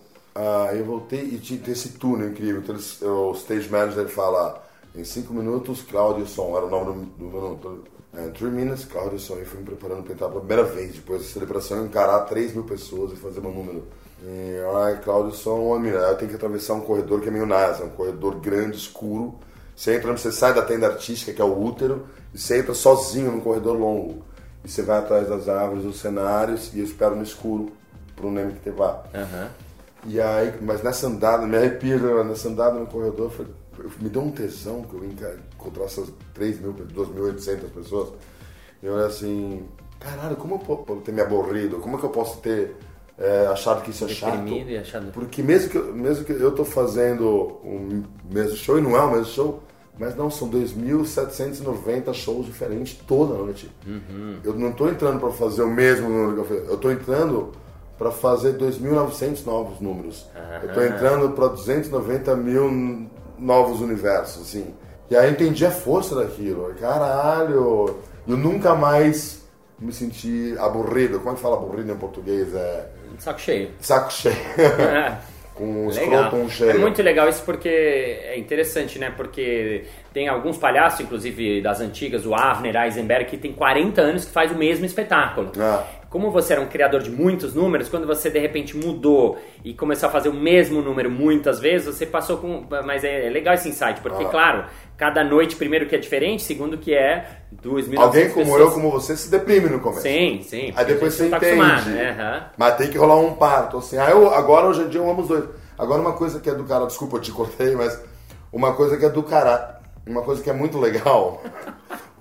eu 0.75 0.85
voltei 0.85 1.23
e 1.23 1.39
tinha 1.39 1.61
esse 1.71 1.91
túnel 1.91 2.31
incrível. 2.31 2.61
Então, 2.63 2.75
eles, 2.75 3.01
o 3.03 3.33
stage 3.33 3.69
manager 3.69 4.01
ele 4.01 4.09
fala: 4.09 4.67
em 4.95 5.05
cinco 5.05 5.35
minutos, 5.35 5.83
Cláudio 5.83 6.27
Som, 6.27 6.57
era 6.57 6.65
o 6.67 6.71
nome 6.71 7.07
do 7.19 7.25
minuto. 7.27 7.85
É, 8.15 8.29
three 8.29 8.51
minutes. 8.51 8.85
E 8.85 9.45
fui 9.45 9.61
me 9.61 9.67
preparando 9.67 10.03
para 10.03 10.15
entrar 10.15 10.29
pela 10.29 10.41
primeira 10.41 10.65
vez, 10.65 10.95
depois 10.95 11.21
da 11.21 11.29
celebração, 11.29 11.85
encarar 11.85 12.21
3 12.21 12.55
mil 12.55 12.65
pessoas 12.65 13.13
e 13.13 13.17
fazer 13.17 13.41
meu 13.43 13.53
número. 13.53 13.85
E, 14.27 14.61
ai, 14.83 15.01
Cláudio, 15.05 15.33
só 15.33 15.57
um 15.57 15.69
homem. 15.69 15.93
Eu 15.93 16.17
tenho 16.17 16.29
que 16.29 16.37
atravessar 16.37 16.75
um 16.75 16.81
corredor 16.81 17.21
que 17.21 17.29
é 17.29 17.31
meio 17.31 17.47
NASA, 17.47 17.85
um 17.85 17.91
corredor 17.91 18.41
grande, 18.41 18.77
escuro. 18.77 19.37
Você 19.77 19.95
entra, 19.95 20.11
você 20.11 20.33
sai 20.33 20.53
da 20.53 20.63
tenda 20.63 20.89
artística, 20.89 21.33
que 21.33 21.41
é 21.41 21.45
o 21.45 21.63
útero, 21.63 22.07
e 22.35 22.39
você 22.39 22.59
entra 22.59 22.75
sozinho 22.75 23.31
num 23.31 23.41
corredor 23.41 23.79
longo. 23.79 24.25
E 24.65 24.69
você 24.69 24.83
vai 24.83 24.99
atrás 24.99 25.29
das 25.29 25.49
árvores, 25.49 25.85
dos 25.85 26.01
cenários, 26.01 26.75
e 26.75 26.81
eu 26.81 26.85
espero 26.85 27.15
no 27.15 27.23
escuro 27.23 27.71
pro 28.17 28.31
Neme 28.31 28.55
que 28.55 28.61
te 28.61 28.71
vá. 28.71 29.05
Uhum. 29.15 29.49
E 30.07 30.21
aí, 30.21 30.55
mas 30.61 30.83
nessa 30.83 31.07
andada, 31.07 31.47
me 31.47 31.57
arrepio, 31.57 32.25
nessa 32.25 32.49
andada 32.49 32.79
no 32.79 32.87
corredor, 32.87 33.31
foi, 33.31 33.47
me 34.01 34.09
deu 34.09 34.23
um 34.23 34.31
tesão 34.33 34.83
que 34.83 34.95
eu 34.95 35.05
encontrar 35.05 35.85
essas 35.85 36.11
3 36.35 36.61
mil, 36.61 36.73
2.800 36.73 37.71
pessoas. 37.71 38.09
E 38.83 38.87
eu 38.87 38.95
olhei 38.95 39.07
assim, 39.07 39.69
caralho, 40.01 40.37
como 40.37 40.55
eu 40.55 40.59
posso 40.59 41.01
ter 41.03 41.13
me 41.13 41.21
aborrido? 41.21 41.79
Como 41.79 41.97
é 41.97 42.01
que 42.01 42.07
eu 42.07 42.11
posso 42.11 42.39
ter 42.39 42.75
é, 43.19 43.47
achado 43.47 43.83
que 43.83 43.91
isso 43.91 44.05
é 44.05 44.09
chato. 44.09 44.47
Achado... 44.81 45.13
Porque 45.13 45.43
mesmo 45.43 45.71
que, 45.71 45.79
mesmo 45.79 46.25
que 46.25 46.33
eu 46.33 46.51
estou 46.51 46.65
fazendo 46.65 47.27
o 47.27 48.05
mesmo 48.31 48.57
show, 48.57 48.79
e 48.79 48.81
não 48.81 48.97
é 48.97 49.01
o 49.01 49.11
mesmo 49.11 49.27
show, 49.27 49.63
mas 49.99 50.15
não, 50.15 50.31
são 50.31 50.51
2.790 50.51 52.13
shows 52.13 52.45
diferentes 52.45 53.01
toda 53.07 53.35
noite. 53.35 53.71
Uhum. 53.87 54.39
Eu 54.45 54.53
não 54.55 54.69
estou 54.69 54.91
entrando 54.91 55.19
para 55.19 55.31
fazer 55.31 55.63
o 55.63 55.71
mesmo 55.71 56.09
número 56.09 56.35
que 56.35 56.41
eu 56.41 56.45
fiz, 56.45 56.69
eu 56.69 56.75
estou 56.75 56.93
entrando 56.93 57.53
para 57.97 58.11
fazer 58.11 58.59
2.900 58.59 59.47
novos 59.47 59.81
números. 59.81 60.27
Uhum. 60.35 60.57
Eu 60.63 60.69
estou 60.69 60.85
entrando 60.85 61.31
para 61.31 61.49
290 61.49 62.37
mil 62.37 63.09
novos 63.39 63.81
universos, 63.81 64.43
assim. 64.43 64.75
E 65.09 65.17
aí 65.17 65.29
eu 65.29 65.33
entendi 65.33 65.65
a 65.65 65.71
força 65.71 66.15
daquilo. 66.15 66.75
Caralho! 66.75 67.97
Eu 68.29 68.37
nunca 68.37 68.75
mais 68.75 69.47
me 69.79 69.93
senti 69.93 70.55
aburrido. 70.59 71.19
Como 71.19 71.31
é 71.31 71.35
que 71.35 71.41
fala 71.41 71.57
aburrido 71.57 71.91
em 71.91 71.97
português? 71.97 72.55
É 72.55 72.91
Saco 73.19 73.41
cheio. 73.41 73.71
Saco 73.81 74.13
cheio. 74.13 74.37
É. 74.59 75.19
com 75.57 75.89
escroto 75.89 76.51
cheio. 76.51 76.71
É 76.71 76.75
muito 76.75 77.03
legal 77.03 77.29
isso 77.29 77.43
porque 77.43 77.69
é 77.69 78.39
interessante, 78.39 78.99
né? 78.99 79.13
Porque 79.17 79.87
tem 80.13 80.29
alguns 80.29 80.59
palhaços, 80.59 81.01
inclusive 81.01 81.63
das 81.63 81.81
antigas, 81.81 82.27
o 82.27 82.35
Avner 82.35 82.77
Eisenberg, 82.77 83.25
que 83.25 83.37
tem 83.37 83.53
40 83.53 84.01
anos 84.01 84.25
que 84.27 84.31
faz 84.31 84.53
o 84.53 84.55
mesmo 84.55 84.85
espetáculo. 84.85 85.53
Ah. 85.59 85.85
Como 86.17 86.31
você 86.31 86.55
era 86.55 86.63
um 86.63 86.67
criador 86.67 87.03
de 87.03 87.11
muitos 87.11 87.53
números, 87.55 87.91
quando 87.91 88.07
você 88.07 88.31
de 88.31 88.39
repente 88.39 88.75
mudou 88.75 89.37
e 89.63 89.75
começou 89.75 90.09
a 90.09 90.13
fazer 90.13 90.31
o 90.31 90.33
mesmo 90.33 90.81
número 90.81 91.11
muitas 91.11 91.61
vezes, 91.61 91.95
você 91.95 92.07
passou 92.07 92.39
com. 92.39 92.65
Mas 92.87 93.05
é 93.05 93.29
legal 93.29 93.53
esse 93.53 93.69
insight, 93.69 94.01
porque, 94.01 94.25
Ah. 94.25 94.29
claro, 94.29 94.65
cada 94.97 95.23
noite, 95.23 95.57
primeiro 95.57 95.85
que 95.85 95.95
é 95.95 95.99
diferente, 95.99 96.43
segundo 96.43 96.79
que 96.79 96.95
é 96.95 97.27
2.900 97.63 97.99
Alguém 98.03 98.31
como 98.31 98.45
pessoas. 98.47 98.61
eu, 98.63 98.71
como 98.73 98.91
você, 98.91 99.15
se 99.15 99.31
deprime 99.31 99.69
no 99.69 99.79
começo. 99.81 100.01
Sim, 100.01 100.41
sim. 100.43 100.73
Aí 100.75 100.87
depois 100.87 101.13
você 101.13 101.29
tá 101.29 101.37
entende. 101.37 101.91
né? 101.91 102.17
Aham. 102.19 102.45
Mas 102.57 102.77
tem 102.77 102.89
que 102.89 102.97
rolar 102.97 103.17
um 103.17 103.35
parto. 103.35 103.77
Assim, 103.77 103.99
ah, 103.99 104.09
eu, 104.09 104.31
agora, 104.33 104.69
hoje 104.69 104.81
em 104.85 104.89
dia, 104.89 105.01
eu 105.03 105.11
amo 105.11 105.21
os 105.21 105.29
dois. 105.29 105.45
Agora, 105.79 106.01
uma 106.01 106.15
coisa 106.15 106.41
que 106.41 106.49
é 106.49 106.55
do 106.55 106.65
cara, 106.65 106.87
desculpa, 106.87 107.19
eu 107.19 107.21
te 107.21 107.31
cortei, 107.31 107.77
mas 107.77 108.01
uma 108.51 108.73
coisa 108.73 108.97
que 108.97 109.05
é 109.05 109.11
do 109.11 109.23
cara, 109.23 109.81
uma 110.07 110.23
coisa 110.23 110.43
que 110.43 110.49
é 110.49 110.55
muito 110.55 110.79
legal. 110.79 111.43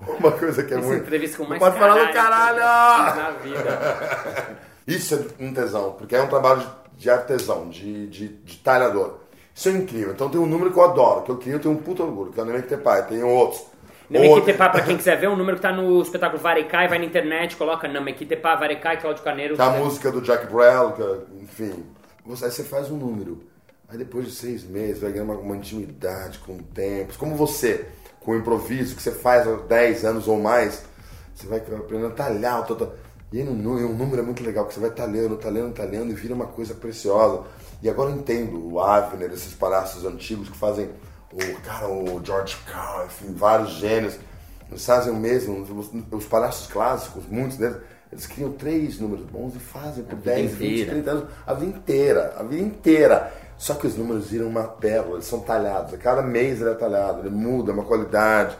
uma 0.18 0.32
coisa 0.32 0.62
que 0.62 0.74
é 0.74 0.78
Essa 0.78 0.86
muito. 0.86 1.02
entrevista 1.02 1.36
com 1.36 1.42
Não 1.44 1.50
mais 1.50 1.60
pode 1.62 1.78
falar 1.78 2.06
do 2.06 2.12
caralho! 2.12 2.58
Na 3.16 3.30
vida. 3.30 4.56
Isso 4.86 5.14
é 5.14 5.44
um 5.44 5.52
tesão, 5.52 5.92
porque 5.92 6.14
é 6.14 6.22
um 6.22 6.28
trabalho 6.28 6.62
de, 6.96 7.10
artesão, 7.10 7.68
de, 7.68 8.06
de, 8.06 8.28
de 8.28 8.56
talhador. 8.58 9.14
Isso 9.54 9.68
é 9.68 9.72
incrível. 9.72 10.12
Então 10.12 10.28
tem 10.28 10.40
um 10.40 10.46
número 10.46 10.70
que 10.72 10.78
eu 10.78 10.84
adoro, 10.84 11.22
que 11.22 11.30
eu 11.30 11.36
crio, 11.38 11.54
eu 11.54 11.60
tenho 11.60 11.74
um 11.74 11.78
puto 11.78 12.02
orgulho, 12.02 12.30
que 12.32 12.38
é 12.38 12.42
o 12.42 12.46
Nemec 12.46 12.68
Tepai, 12.68 13.06
tem 13.06 13.22
outros. 13.22 13.62
Namequitepá, 14.08 14.68
pra 14.68 14.82
quem 14.82 14.96
quiser 14.98 15.18
ver, 15.18 15.28
um 15.28 15.34
número 15.36 15.56
que 15.56 15.62
tá 15.62 15.72
no 15.72 16.00
espetáculo 16.00 16.40
Varecai, 16.40 16.86
vai 16.88 16.98
na 16.98 17.04
internet, 17.04 17.56
coloca 17.56 17.88
Namequitepá, 17.88 18.54
Varecai, 18.54 19.00
Cláudio 19.00 19.24
Carneiro. 19.24 19.56
É 19.60 19.62
a 19.64 19.70
música 19.70 20.12
do 20.12 20.20
Jack 20.20 20.46
Brel, 20.46 20.94
é- 20.98 21.42
enfim. 21.42 21.84
Você, 22.24 22.44
aí 22.44 22.50
você 22.50 22.62
faz 22.62 22.90
um 22.90 22.96
número. 22.96 23.42
Aí 23.88 23.98
depois 23.98 24.26
de 24.26 24.32
seis 24.32 24.64
meses 24.64 25.00
vai 25.00 25.10
ganhar 25.12 25.24
uma, 25.24 25.34
uma 25.34 25.56
intimidade 25.56 26.38
com 26.40 26.52
o 26.56 26.62
tempo. 26.62 27.14
Como 27.18 27.34
você, 27.34 27.86
com 28.26 28.32
o 28.32 28.36
improviso, 28.36 28.96
que 28.96 29.02
você 29.02 29.12
faz 29.12 29.46
há 29.46 29.54
10 29.54 30.04
anos 30.04 30.26
ou 30.26 30.38
mais, 30.40 30.82
você 31.32 31.46
vai 31.46 31.60
aprendendo 31.60 32.08
a 32.08 32.10
talhar. 32.10 32.66
Tá, 32.66 32.74
tá. 32.74 32.88
E 33.32 33.38
aí 33.38 33.44
nu- 33.44 33.76
um 33.76 33.94
número 33.94 34.20
é 34.20 34.24
muito 34.24 34.42
legal, 34.42 34.66
que 34.66 34.74
você 34.74 34.80
vai 34.80 34.90
talhando, 34.90 35.36
talhando, 35.36 35.72
talhando 35.72 36.10
e 36.10 36.14
vira 36.14 36.34
uma 36.34 36.46
coisa 36.46 36.74
preciosa. 36.74 37.42
E 37.80 37.88
agora 37.88 38.10
eu 38.10 38.16
entendo 38.16 38.72
o 38.72 38.80
Avner, 38.80 39.30
esses 39.32 39.54
palhaços 39.54 40.04
antigos 40.04 40.48
que 40.48 40.56
fazem 40.58 40.90
o 41.32 41.60
cara, 41.62 41.88
o 41.88 42.20
George 42.24 42.56
Carl, 42.70 43.06
enfim, 43.06 43.32
vários 43.32 43.70
gênios. 43.74 44.18
Eles 44.68 44.84
fazem 44.84 45.12
o 45.12 45.16
mesmo, 45.16 45.60
os, 45.62 45.90
os 46.10 46.24
palhaços 46.24 46.66
clássicos, 46.66 47.22
muitos 47.28 47.56
deles, 47.56 47.76
eles 48.10 48.26
criam 48.26 48.50
três 48.52 48.98
números 48.98 49.24
bons 49.26 49.54
e 49.54 49.58
fazem 49.60 50.02
por 50.02 50.16
10, 50.18 50.50
20, 50.52 50.72
inteira. 50.72 50.90
30 50.90 51.10
anos, 51.12 51.24
a 51.46 51.54
vida 51.54 51.76
inteira, 51.78 52.34
a 52.36 52.42
vida 52.42 52.62
inteira. 52.62 53.32
Só 53.58 53.74
que 53.74 53.86
os 53.86 53.96
números 53.96 54.28
viram 54.30 54.46
uma 54.48 54.64
pérola, 54.64 55.14
eles 55.14 55.24
são 55.26 55.40
talhados, 55.40 55.94
a 55.94 55.96
cada 55.96 56.20
mês 56.22 56.60
ele 56.60 56.70
é 56.70 56.74
talhado, 56.74 57.20
ele 57.20 57.30
muda, 57.30 57.70
é 57.70 57.74
uma 57.74 57.84
qualidade. 57.84 58.56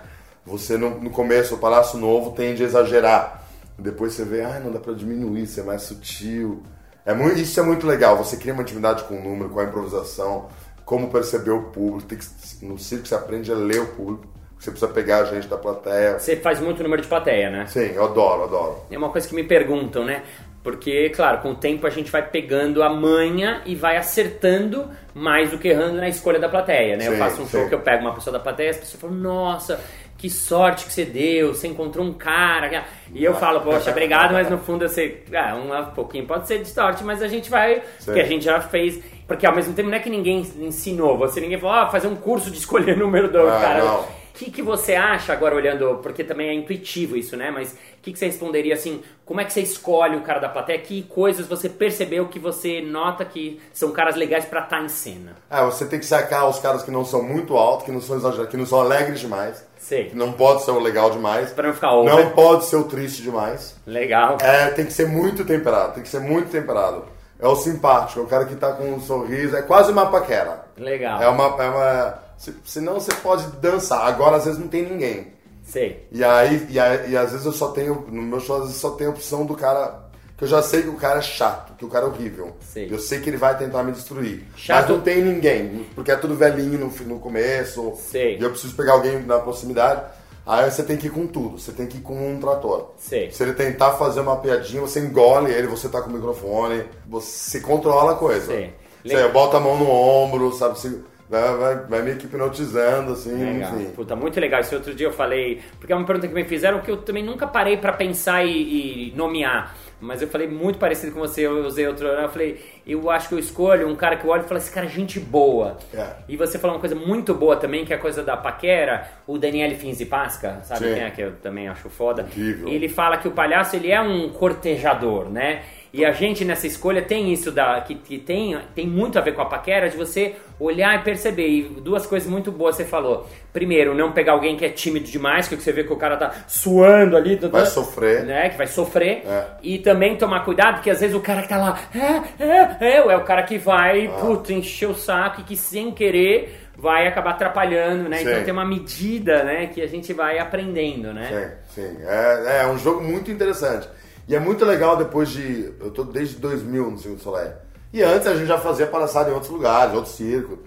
Você 0.47 0.79
no, 0.79 0.91
no 1.01 1.11
começo, 1.11 1.55
o 1.55 1.59
Palácio 1.59 1.99
Novo 1.99 2.33
tende 2.33 2.63
a 2.63 2.67
exagerar. 2.67 3.43
Depois 3.79 4.15
você 4.15 4.25
vê, 4.25 4.43
ah, 4.43 4.59
não 4.65 4.73
dá 4.73 4.79
pra 4.79 4.95
diminuir, 4.95 5.47
ser 5.47 5.65
mais 5.65 5.83
sutil. 5.83 6.63
É 7.05 7.13
muito, 7.13 7.39
isso 7.39 7.61
é 7.61 7.63
muito 7.63 7.87
legal, 7.87 8.17
você 8.17 8.37
cria 8.37 8.53
uma 8.55 8.63
intimidade 8.63 9.05
com 9.05 9.19
o 9.19 9.23
número, 9.23 9.51
com 9.51 9.61
a 9.61 9.65
improvisação, 9.65 10.47
como 10.85 11.11
perceber 11.11 11.51
o 11.51 11.65
público. 11.65 12.09
Que- 12.09 12.65
no 12.65 12.79
circo 12.79 13.07
você 13.07 13.15
aprende 13.15 13.53
a 13.53 13.55
ler 13.55 13.81
o 13.83 13.87
público, 13.89 14.27
você 14.59 14.71
precisa 14.71 14.91
pegar 14.91 15.19
a 15.19 15.25
gente 15.25 15.47
da 15.47 15.59
plateia. 15.59 16.19
Você 16.19 16.37
faz 16.37 16.59
muito 16.59 16.83
número 16.83 17.03
de 17.03 17.07
plateia, 17.09 17.51
né? 17.51 17.67
Sim, 17.67 17.93
eu 17.95 18.05
adoro, 18.05 18.45
adoro. 18.45 18.77
É 18.91 18.97
uma 18.97 19.11
coisa 19.11 19.29
que 19.29 19.35
me 19.35 19.45
perguntam, 19.45 20.05
né? 20.05 20.23
Porque, 20.67 21.11
claro, 21.11 21.39
com 21.43 21.51
o 21.51 21.55
tempo 21.55 21.87
a 21.87 21.91
gente 21.91 22.11
vai 22.11 22.29
pegando 22.29 22.83
a 22.83 22.91
manha 22.91 23.63
e 23.65 23.77
vai 23.77 23.97
acertando 23.97 24.91
mais 25.15 25.53
do 25.53 25.59
que 25.59 25.69
errando 25.69 25.99
na 25.99 26.09
escolha 26.09 26.41
da 26.41 26.49
plateia, 26.49 26.97
né? 26.97 27.07
eu 27.07 27.13
Sim, 27.13 27.19
faço 27.19 27.43
um 27.43 27.47
show 27.47 27.63
sim. 27.63 27.69
que 27.69 27.75
eu 27.77 27.79
pego 27.79 28.03
uma 28.03 28.13
pessoa 28.13 28.33
da 28.33 28.41
plateia 28.41 28.67
e 28.67 28.71
as 28.71 28.79
pessoas 28.79 29.01
falam, 29.01 29.15
nossa, 29.15 29.81
que 30.19 30.29
sorte 30.29 30.85
que 30.87 30.93
você 30.93 31.05
deu, 31.05 31.55
você 31.55 31.69
encontrou 31.69 32.05
um 32.05 32.13
cara. 32.13 32.85
E 33.15 33.23
eu 33.23 33.33
falo, 33.37 33.61
poxa, 33.61 33.93
obrigado, 33.93 34.33
mas 34.33 34.51
no 34.51 34.59
fundo 34.59 34.85
eu 34.85 34.89
sei, 34.89 35.23
ah, 35.33 35.55
um 35.55 35.95
pouquinho 35.95 36.27
pode 36.27 36.49
ser 36.49 36.59
de 36.59 36.69
sorte, 36.69 37.05
mas 37.05 37.23
a 37.23 37.29
gente 37.29 37.49
vai, 37.49 37.81
porque 38.05 38.19
a 38.19 38.27
gente 38.27 38.45
já 38.45 38.61
fez. 38.61 39.01
Porque 39.25 39.47
ao 39.47 39.55
mesmo 39.55 39.73
tempo 39.73 39.89
não 39.89 39.97
é 39.97 40.01
que 40.01 40.11
ninguém 40.11 40.45
ensinou, 40.59 41.17
você 41.17 41.41
ninguém 41.41 41.61
falou, 41.61 41.77
ah, 41.77 41.87
fazer 41.91 42.09
um 42.09 42.17
curso 42.17 42.51
de 42.51 42.59
escolher 42.59 42.97
número 42.97 43.31
do 43.31 43.39
Ah, 43.39 43.61
cara. 43.61 43.85
não. 43.85 44.05
O 44.37 44.39
que, 44.39 44.51
que 44.51 44.61
você 44.61 44.95
acha, 44.95 45.33
agora 45.33 45.55
olhando, 45.55 45.99
porque 46.03 46.23
também 46.23 46.51
é 46.51 46.53
intuitivo 46.53 47.17
isso, 47.17 47.39
né? 47.39 47.51
Mas 47.51 47.73
o 47.73 47.77
que, 48.03 48.13
que 48.13 48.19
você 48.19 48.27
responderia 48.27 48.75
assim? 48.75 49.03
Como 49.25 49.41
é 49.41 49.47
que 49.47 49.53
você 49.53 49.63
escolhe 49.63 50.15
o 50.15 50.21
cara 50.21 50.39
da 50.39 50.49
plateia? 50.51 50.79
Que 50.79 51.05
coisas 51.05 51.47
você 51.47 51.71
percebeu 51.71 52.29
que 52.29 52.39
você 52.39 52.83
nota 52.83 53.25
que 53.25 53.59
são 53.73 53.93
caras 53.93 54.15
legais 54.15 54.45
pra 54.45 54.61
estar 54.61 54.85
em 54.85 54.91
cena? 54.91 55.37
É, 55.51 55.65
você 55.65 55.87
tem 55.87 55.99
que 55.99 56.05
sacar 56.05 56.47
os 56.51 56.59
caras 56.59 56.83
que 56.83 56.91
não 56.91 57.03
são 57.03 57.23
muito 57.23 57.57
altos, 57.57 57.87
que 57.87 57.91
não 57.91 58.01
são 58.03 58.15
exagerados, 58.15 58.51
que 58.51 58.59
não 58.59 58.67
são 58.67 58.79
alegres 58.79 59.21
demais. 59.21 59.67
Sei. 59.79 60.11
Que 60.11 60.17
não 60.17 60.33
pode 60.33 60.65
ser 60.65 60.73
o 60.73 60.81
legal 60.81 61.11
demais. 61.11 61.53
Pra 61.53 61.69
não 61.69 61.75
ficar 61.75 61.95
over. 61.95 62.15
Não 62.15 62.31
pode 62.33 62.67
ser 62.67 62.77
o 62.77 62.85
triste 62.85 63.23
demais. 63.23 63.75
Legal. 63.87 64.37
É, 64.43 64.69
tem 64.69 64.85
que 64.85 64.93
ser 64.93 65.09
muito 65.09 65.47
temperado, 65.47 65.95
tem 65.95 66.03
que 66.03 66.11
ser 66.11 66.21
muito 66.21 66.51
temperado. 66.51 67.07
É 67.41 67.49
o 67.49 67.57
simpático, 67.57 68.21
é 68.21 68.23
o 68.23 68.27
cara 68.27 68.45
que 68.45 68.55
tá 68.55 68.73
com 68.73 68.85
um 68.85 69.01
sorriso, 69.01 69.57
é 69.57 69.63
quase 69.63 69.91
uma 69.91 70.11
paquera. 70.11 70.67
Legal. 70.77 71.23
É 71.23 71.29
uma. 71.29 71.63
É 71.63 71.69
uma 71.71 72.26
senão 72.65 72.95
você 72.95 73.13
pode 73.17 73.47
dançar. 73.59 74.07
Agora 74.07 74.37
às 74.37 74.45
vezes 74.45 74.59
não 74.59 74.69
tem 74.69 74.83
ninguém. 74.89 75.33
Sei. 75.65 76.07
E 76.13 76.23
aí, 76.23 76.67
e 76.71 76.79
aí, 76.79 77.11
e 77.11 77.17
às 77.17 77.33
vezes 77.33 77.45
eu 77.47 77.53
só 77.53 77.69
tenho. 77.69 78.07
No 78.09 78.23
meu 78.23 78.41
show, 78.41 78.57
às 78.57 78.63
vezes 78.67 78.77
só 78.77 78.91
tem 78.91 79.07
a 79.07 79.11
opção 79.11 79.45
do 79.45 79.55
cara. 79.55 80.05
Que 80.39 80.45
eu 80.45 80.49
já 80.49 80.61
sei 80.63 80.83
que 80.83 80.89
o 80.89 80.97
cara 80.97 81.19
é 81.19 81.23
chato, 81.23 81.73
que 81.79 81.85
o 81.85 81.89
cara 81.89 82.05
é 82.05 82.09
horrível. 82.09 82.55
Sei. 82.61 82.89
Eu 82.93 82.99
sei 82.99 83.21
que 83.21 83.31
ele 83.31 83.39
vai 83.39 83.57
tentar 83.57 83.83
me 83.83 83.91
destruir. 83.91 84.45
Chato- 84.55 84.83
Mas 84.83 84.91
não 84.91 85.01
tem 85.01 85.25
ninguém, 85.25 85.87
porque 85.95 86.11
é 86.13 86.17
tudo 86.17 86.35
velhinho 86.37 86.79
no, 86.79 86.89
no 87.07 87.19
começo. 87.19 87.95
Sei. 87.97 88.37
E 88.39 88.43
eu 88.43 88.51
preciso 88.51 88.75
pegar 88.77 88.93
alguém 88.93 89.23
na 89.25 89.39
proximidade. 89.39 90.03
Aí 90.47 90.71
você 90.71 90.83
tem 90.85 90.97
que 90.99 91.07
ir 91.07 91.11
com 91.11 91.27
tudo, 91.27 91.59
você 91.59 91.73
tem 91.73 91.87
que 91.87 91.97
ir 91.97 92.01
com 92.03 92.15
um 92.35 92.39
trator. 92.39 92.91
Sei. 92.99 93.31
Se 93.33 93.43
ele 93.43 93.55
tentar 93.55 93.93
fazer 93.93 94.21
uma 94.21 94.37
piadinha, 94.37 94.81
você 94.83 95.01
engole 95.01 95.51
ele, 95.51 95.67
você 95.67 95.89
tá 95.89 96.01
com 96.03 96.11
o 96.11 96.13
microfone, 96.13 96.85
você 97.09 97.59
controla 97.59 98.13
a 98.13 98.17
coisa. 98.17 98.47
Sei. 98.47 98.75
Você 99.05 99.29
bota 99.29 99.57
a 99.57 99.61
mão 99.61 99.77
no 99.79 99.91
ombro, 99.91 100.53
sabe? 100.53 100.79
Você 100.79 101.01
vai, 101.29 101.57
vai, 101.57 101.77
vai 101.87 102.03
meio 102.03 102.17
que 102.17 102.27
hipnotizando, 102.27 103.13
assim, 103.13 103.33
Legal. 103.33 103.75
enfim. 103.75 103.91
Puta, 103.91 104.17
muito 104.17 104.39
legal. 104.41 104.61
Esse 104.61 104.75
outro 104.75 104.95
dia 104.95 105.07
eu 105.07 105.13
falei, 105.13 105.61
porque 105.79 105.93
é 105.93 105.97
uma 105.97 106.07
pergunta 106.07 106.29
que 106.29 106.35
me 106.35 106.45
fizeram 106.45 106.81
que 106.81 106.91
eu 106.91 106.99
também 106.99 107.25
nunca 107.25 107.47
parei 107.47 107.77
pra 107.77 107.93
pensar 107.93 108.45
e, 108.45 109.11
e 109.11 109.13
nomear. 109.17 109.75
Mas 109.99 110.21
eu 110.21 110.29
falei 110.29 110.47
muito 110.47 110.79
parecido 110.79 111.13
com 111.13 111.21
você, 111.21 111.47
eu 111.47 111.65
usei 111.65 111.87
outro. 111.87 112.07
Eu 112.07 112.29
falei, 112.29 112.61
eu 112.87 113.11
acho 113.11 113.29
que 113.29 113.35
eu 113.35 113.39
escolho 113.39 113.89
um 113.89 113.97
cara 113.97 114.17
que 114.17 114.27
eu 114.27 114.31
olho 114.31 114.45
e 114.45 114.47
falo, 114.47 114.59
esse 114.59 114.71
cara 114.71 114.87
é 114.87 114.89
gente 114.89 115.19
boa. 115.19 115.79
É. 115.95 116.07
E 116.29 116.37
você 116.37 116.59
falou 116.59 116.77
uma 116.77 116.81
coisa 116.81 116.95
muito 116.95 117.33
boa 117.35 117.57
também, 117.57 117.85
que 117.85 117.93
é 117.93 117.97
a 117.97 117.99
coisa 117.99 118.23
da 118.23 118.37
paquera, 118.37 119.09
o 119.27 119.39
Daniele 119.39 119.75
Finzi 119.75 120.05
Pasca, 120.05 120.61
sabe 120.65 120.87
Sim. 120.87 120.95
quem 120.95 121.03
é? 121.03 121.11
Que 121.11 121.23
eu 121.23 121.33
também 121.37 121.67
acho 121.69 121.89
foda. 121.89 122.23
Incrível. 122.23 122.69
Ele 122.69 122.89
fala 122.89 123.17
que 123.17 123.27
o 123.27 123.31
palhaço 123.31 123.75
ele 123.75 123.91
é 123.91 124.01
um 124.01 124.29
cortejador, 124.29 125.31
né? 125.31 125.63
E 125.97 126.05
a 126.05 126.13
gente 126.13 126.45
nessa 126.45 126.67
escolha 126.67 127.01
tem 127.01 127.33
isso 127.33 127.51
da 127.51 127.81
que, 127.81 127.95
que 127.95 128.19
tem, 128.19 128.55
tem 128.75 128.87
muito 128.87 129.19
a 129.19 129.23
ver 129.23 129.33
com 129.33 129.41
a 129.41 129.47
paquera 129.47 129.89
de 129.89 129.97
você 129.97 130.35
olhar 130.61 130.95
e 131.01 131.03
perceber. 131.03 131.49
E 131.49 131.63
duas 131.63 132.07
coisas 132.07 132.29
muito 132.29 132.53
boas 132.53 132.77
você 132.77 132.85
falou. 132.85 133.27
Primeiro, 133.51 133.95
não 133.95 134.13
pegar 134.13 134.33
alguém 134.33 134.57
que 134.59 134.65
é 134.67 134.69
tímido 134.69 135.07
demais, 135.07 135.49
que 135.49 135.57
você 135.57 135.73
vê 135.73 135.85
que 135.85 135.93
o 135.95 135.97
cara 135.97 136.19
tá 136.19 136.35
suando 136.47 137.17
ali, 137.17 137.37
Vai 137.37 137.65
sofrer. 137.65 138.25
né? 138.25 138.51
Que 138.51 138.59
vai 138.59 138.67
sofrer. 138.67 139.23
É. 139.27 139.45
E 139.63 139.79
também 139.79 140.17
tomar 140.17 140.45
cuidado, 140.45 140.75
porque 140.75 140.91
às 140.91 141.01
vezes 141.01 141.17
o 141.17 141.21
cara 141.21 141.41
que 141.41 141.49
tá 141.49 141.57
lá, 141.57 141.79
é, 141.95 142.45
é, 142.45 142.77
é, 142.81 142.97
é 142.99 143.17
o 143.17 143.25
cara 143.25 143.43
que 143.45 143.57
vai, 143.57 144.07
Ah. 144.07 144.11
puto, 144.21 144.53
encher 144.53 144.91
o 144.91 144.95
saco 144.95 145.41
e 145.41 145.45
que 145.45 145.57
sem 145.57 145.91
querer 145.93 146.61
vai 146.77 147.07
acabar 147.07 147.31
atrapalhando, 147.31 148.07
né? 148.07 148.19
Sim. 148.19 148.29
Então 148.29 148.45
tem 148.45 148.53
uma 148.53 148.67
medida, 148.67 149.43
né, 149.45 149.69
que 149.69 149.81
a 149.81 149.87
gente 149.87 150.13
vai 150.13 150.39
aprendendo, 150.39 151.11
né? 151.15 151.57
Sim, 151.75 151.81
sim. 151.83 151.97
É, 152.07 152.61
é 152.61 152.67
um 152.67 152.77
jogo 152.77 153.01
muito 153.03 153.31
interessante. 153.31 153.89
E 154.29 154.35
é 154.35 154.41
muito 154.41 154.65
legal 154.65 154.97
depois 154.97 155.29
de. 155.29 155.73
Eu 155.81 155.91
tô 155.91 156.05
desde 156.05 156.37
2000 156.37 156.91
no 156.91 156.99
Circo 156.99 157.17
do 157.17 157.23
Soleil. 157.23 157.53
E 157.93 158.03
antes 158.03 158.27
a 158.27 158.35
gente 158.35 158.47
já 158.47 158.59
fazia 158.59 158.87
palhaçada 158.87 159.31
em 159.31 159.33
outros 159.33 159.51
lugares, 159.51 159.95
outros 159.95 160.15
circos. 160.15 160.59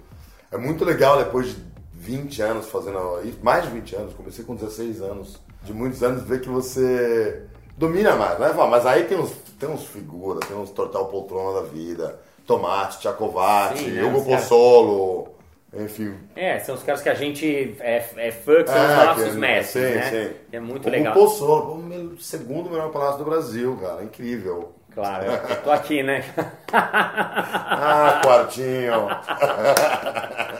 É 0.50 0.56
muito 0.56 0.84
legal 0.84 1.18
depois 1.18 1.48
de 1.48 1.56
20 1.92 2.42
anos 2.42 2.66
fazendo. 2.66 2.98
Mais 3.42 3.64
de 3.64 3.70
20 3.70 3.96
anos, 3.96 4.14
comecei 4.14 4.44
com 4.44 4.54
16 4.54 5.02
anos. 5.02 5.38
De 5.62 5.74
muitos 5.74 6.02
anos, 6.02 6.22
ver 6.22 6.40
que 6.40 6.48
você 6.48 7.42
domina 7.76 8.16
mais, 8.16 8.38
né? 8.38 8.52
Mas 8.52 8.86
aí 8.86 9.04
tem 9.04 9.18
uns, 9.18 9.30
tem 9.58 9.68
uns 9.68 9.84
figuras, 9.84 10.46
tem 10.48 10.56
uns 10.56 10.70
Tortal 10.70 11.06
Poltrona 11.06 11.60
da 11.60 11.66
vida, 11.66 12.18
Tomate, 12.46 13.00
Tchacovati, 13.00 13.84
né? 13.84 14.02
Hugo 14.02 14.24
Pozzolo, 14.24 15.28
enfim. 15.74 16.14
É, 16.34 16.58
são 16.58 16.74
os 16.74 16.82
caras 16.82 17.00
que 17.02 17.08
a 17.08 17.14
gente 17.14 17.76
é, 17.80 18.04
é 18.16 18.30
fã, 18.32 18.62
que 18.62 18.70
são 18.70 18.84
os 18.84 18.90
É, 18.90 19.04
nossos 19.04 19.24
que- 19.30 19.36
mestres, 19.38 19.84
sim, 19.88 19.94
né? 19.94 20.02
sim. 20.28 20.34
É 20.52 20.60
muito 20.60 20.88
o 20.88 20.90
legal. 20.90 21.14
Pozzolo, 21.14 21.62
pô, 21.66 21.74
o 22.14 22.18
segundo 22.20 22.70
melhor 22.70 22.90
palácio 22.90 23.18
do 23.18 23.24
Brasil, 23.24 23.78
cara. 23.80 24.02
Incrível. 24.02 24.72
Claro, 24.92 25.24
eu, 25.26 25.56
tô 25.62 25.70
aqui, 25.70 26.02
né? 26.02 26.24
Ah, 26.72 28.20
quartinho. 28.24 29.08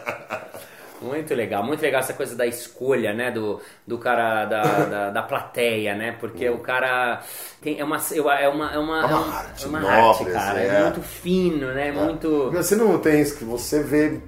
Muito 1.03 1.35
legal, 1.35 1.65
muito 1.65 1.81
legal 1.81 2.01
essa 2.01 2.13
coisa 2.13 2.37
da 2.37 2.47
escolha, 2.47 3.15
né? 3.15 3.31
Do, 3.31 3.59
do 3.87 3.97
cara 3.97 4.45
da, 4.45 4.63
da, 4.63 5.11
da 5.11 5.23
plateia, 5.23 5.95
né? 5.95 6.15
Porque 6.21 6.47
o 6.51 6.59
cara 6.59 7.23
tem, 7.63 7.81
é 7.81 7.85
uma 7.85 7.99
eu- 8.13 8.31
é 8.31 8.47
uma 8.51 8.71
é 8.71 8.79
uma, 8.79 9.01
É 9.01 9.07
uma 9.07 9.21
um- 9.27 9.33
arte 9.33 9.65
é 9.65 9.67
uma 9.69 9.81
nobre, 9.81 9.97
arte, 9.97 10.25
cara. 10.27 10.51
assim, 10.51 10.61
é. 10.61 10.67
é. 10.79 10.83
muito 10.83 11.01
fino, 11.03 11.73
né? 11.73 11.91
Muito 11.91 12.51
Você 12.51 12.77
não 12.77 12.99
tem 12.99 13.19
isso 13.23 13.39
que 13.39 13.45
você 13.45 13.83
vê 13.83 14.21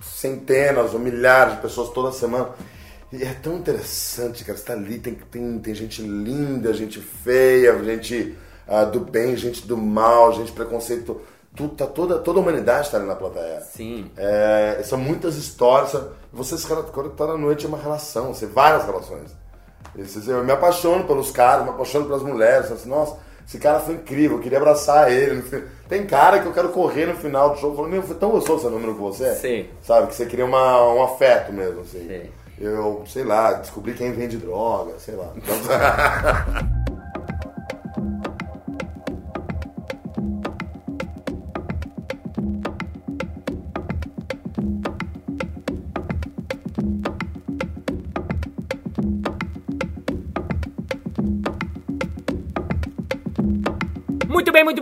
centenas 0.00 0.94
ou 0.94 1.00
milhares 1.00 1.54
de 1.54 1.60
pessoas 1.60 1.90
toda 1.90 2.12
semana. 2.12 2.50
E 3.12 3.22
é 3.22 3.34
tão 3.34 3.56
interessante, 3.56 4.44
cara. 4.44 4.56
Você 4.56 4.64
tá 4.64 4.72
ali, 4.72 4.98
tem, 4.98 5.14
tem, 5.14 5.58
tem 5.58 5.74
gente 5.74 6.02
linda, 6.02 6.72
gente 6.72 7.00
feia, 7.00 7.76
gente 7.82 8.36
ah, 8.68 8.84
do 8.84 9.00
bem, 9.00 9.36
gente 9.36 9.66
do 9.66 9.76
mal, 9.76 10.32
gente 10.32 10.52
preconceito. 10.52 11.20
Tudo, 11.56 11.74
tá 11.74 11.86
toda, 11.86 12.18
toda 12.18 12.38
a 12.38 12.42
humanidade 12.42 12.86
está 12.86 12.98
ali 12.98 13.06
na 13.06 13.16
plateia. 13.16 13.60
Sim. 13.62 14.08
É, 14.16 14.80
são 14.84 14.96
muitas 14.96 15.36
histórias. 15.36 16.00
Você 16.32 16.56
se 16.56 16.66
quando 16.66 17.10
tá 17.10 17.26
na 17.26 17.36
noite 17.36 17.66
é 17.66 17.68
uma 17.68 17.78
relação, 17.78 18.32
você 18.32 18.46
várias 18.46 18.84
relações. 18.84 19.34
Eu 20.28 20.44
me 20.44 20.52
apaixono 20.52 21.04
pelos 21.04 21.32
caras, 21.32 21.64
me 21.64 21.70
apaixono 21.70 22.06
pelas 22.06 22.22
mulheres. 22.22 22.70
Assim, 22.70 22.88
Nossa, 22.88 23.16
esse 23.46 23.58
cara 23.58 23.80
foi 23.80 23.94
incrível, 23.94 24.36
eu 24.36 24.42
queria 24.42 24.58
abraçar 24.58 25.12
ele. 25.12 25.42
Tem 25.88 26.06
cara 26.06 26.38
que 26.38 26.46
eu 26.46 26.52
quero 26.52 26.68
correr 26.68 27.06
no 27.06 27.14
final 27.14 27.50
do 27.50 27.60
jogo 27.60 27.76
falando, 27.76 27.92
meu, 27.92 28.02
foi 28.02 28.16
tão 28.16 28.30
gostoso 28.30 28.66
esse 28.66 28.72
número 28.72 28.94
com 28.94 29.02
você. 29.02 29.34
Sim. 29.34 29.66
Sabe, 29.82 30.08
que 30.08 30.14
você 30.14 30.26
queria 30.26 30.44
uma, 30.44 30.92
um 30.92 31.02
afeto 31.02 31.52
mesmo, 31.52 31.80
assim. 31.80 32.06
Sim. 32.06 32.30
Eu, 32.60 33.02
sei 33.06 33.24
lá, 33.24 33.54
descobri 33.54 33.94
quem 33.94 34.12
vende 34.12 34.36
droga, 34.36 34.92
sei 34.98 35.14
lá. 35.14 35.32
Então, 35.34 35.56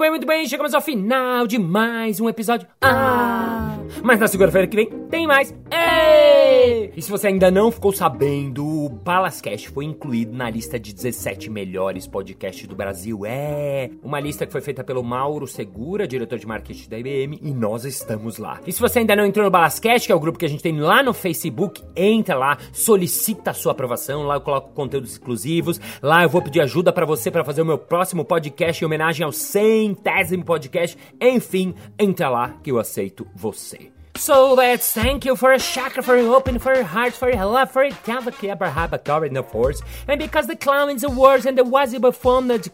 bem, 0.09 0.11
muito 0.11 0.27
bem. 0.27 0.47
Chegamos 0.47 0.75
ao 0.75 0.81
final 0.81 1.47
de 1.47 1.59
mais 1.59 2.21
um 2.21 2.29
episódio. 2.29 2.66
Ah! 2.81 3.79
Mas 4.03 4.18
na 4.18 4.27
segunda-feira 4.27 4.66
que 4.66 4.77
vem 4.77 4.87
tem 5.11 5.27
mais. 5.27 5.55
Ei! 5.71 6.92
E 6.97 7.03
se 7.03 7.11
você 7.11 7.29
ainda 7.29 7.51
não 7.51 7.71
ficou 7.71 7.92
sabendo, 7.92 8.64
Balascast 9.09 9.71
foi 9.71 9.87
incluído 9.87 10.37
na 10.37 10.51
lista 10.51 10.79
de 10.79 10.92
17 10.92 11.49
melhores 11.49 12.07
podcasts 12.07 12.68
do 12.68 12.77
Brasil. 12.77 13.25
É! 13.25 13.88
Uma 14.03 14.21
lista 14.21 14.44
que 14.44 14.53
foi 14.53 14.61
feita 14.61 14.85
pelo 14.85 15.03
Mauro 15.03 15.47
Segura, 15.47 16.07
diretor 16.07 16.38
de 16.38 16.47
marketing 16.47 16.90
da 16.90 16.99
IBM, 16.99 17.38
e 17.40 17.51
nós 17.51 17.87
estamos 17.87 18.37
lá. 18.37 18.61
E 18.66 18.71
se 18.71 18.79
você 18.79 18.99
ainda 18.99 19.16
não 19.16 19.25
entrou 19.25 19.47
no 19.47 19.51
Balascast, 19.51 20.07
que 20.07 20.12
é 20.12 20.14
o 20.14 20.21
grupo 20.21 20.38
que 20.38 20.44
a 20.44 20.49
gente 20.49 20.62
tem 20.62 20.79
lá 20.79 21.03
no 21.03 21.14
Facebook, 21.14 21.83
entra 21.97 22.37
lá, 22.37 22.59
solicita 22.71 23.53
a 23.53 23.55
sua 23.55 23.73
aprovação. 23.73 24.25
Lá 24.25 24.35
eu 24.35 24.42
coloco 24.42 24.75
conteúdos 24.75 25.12
exclusivos. 25.12 25.81
Lá 26.03 26.23
eu 26.23 26.29
vou 26.29 26.42
pedir 26.42 26.61
ajuda 26.61 26.92
para 26.92 27.07
você 27.07 27.31
para 27.31 27.47
fazer 27.47 27.62
o 27.62 27.66
meu 27.66 27.79
próximo 27.79 28.27
podcast 28.27 28.85
em 28.85 28.87
homenagem 28.87 29.25
ao 29.25 29.33
centésimo 29.33 30.44
podcast. 30.44 30.99
Enfim, 31.18 31.75
entra 31.99 32.29
lá 32.29 32.59
que 32.62 32.71
eu 32.71 32.79
aceito 32.79 33.27
você. 33.35 33.90
So 34.18 34.52
let's 34.54 34.92
thank 34.92 35.24
you 35.24 35.37
for 35.37 35.52
a 35.52 35.61
chakra, 35.61 36.02
for 36.02 36.16
your 36.16 36.35
open, 36.35 36.59
for 36.59 36.74
your 36.74 36.83
heart, 36.83 37.12
for 37.12 37.31
your 37.31 37.46
love, 37.46 37.70
for 37.70 37.85
your 37.85 37.94
haba 37.94 39.26
in 39.26 39.35
the 39.35 39.44
force. 39.44 39.81
And 40.09 40.18
because 40.18 40.48
the 40.48 40.57
clown 40.57 40.90
is 40.90 41.02
the 41.02 41.09
worst 41.09 41.46
and 41.46 41.57
the 41.57 41.62
waziba 41.62 42.12
fun 42.12 42.48
that 42.48 42.64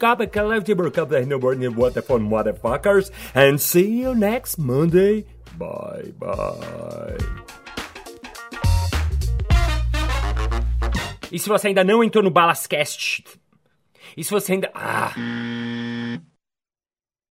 fun 2.07 2.31
motherfuckers. 2.31 3.11
And 3.35 3.61
see 3.61 4.01
you 4.01 4.15
next 4.15 4.57
Monday. 4.59 5.27
Bye 5.59 6.13
bye. 6.19 7.19
E 11.31 11.39
se 11.39 11.49
você 11.49 11.69
ainda 11.69 11.85
não 11.85 12.03
entrou 12.03 12.25
no 12.25 12.31
Balascast? 12.31 13.25
E 14.17 14.25
se 14.25 14.31
você 14.31 14.53
ainda. 14.53 14.71
Ah! 14.75 15.13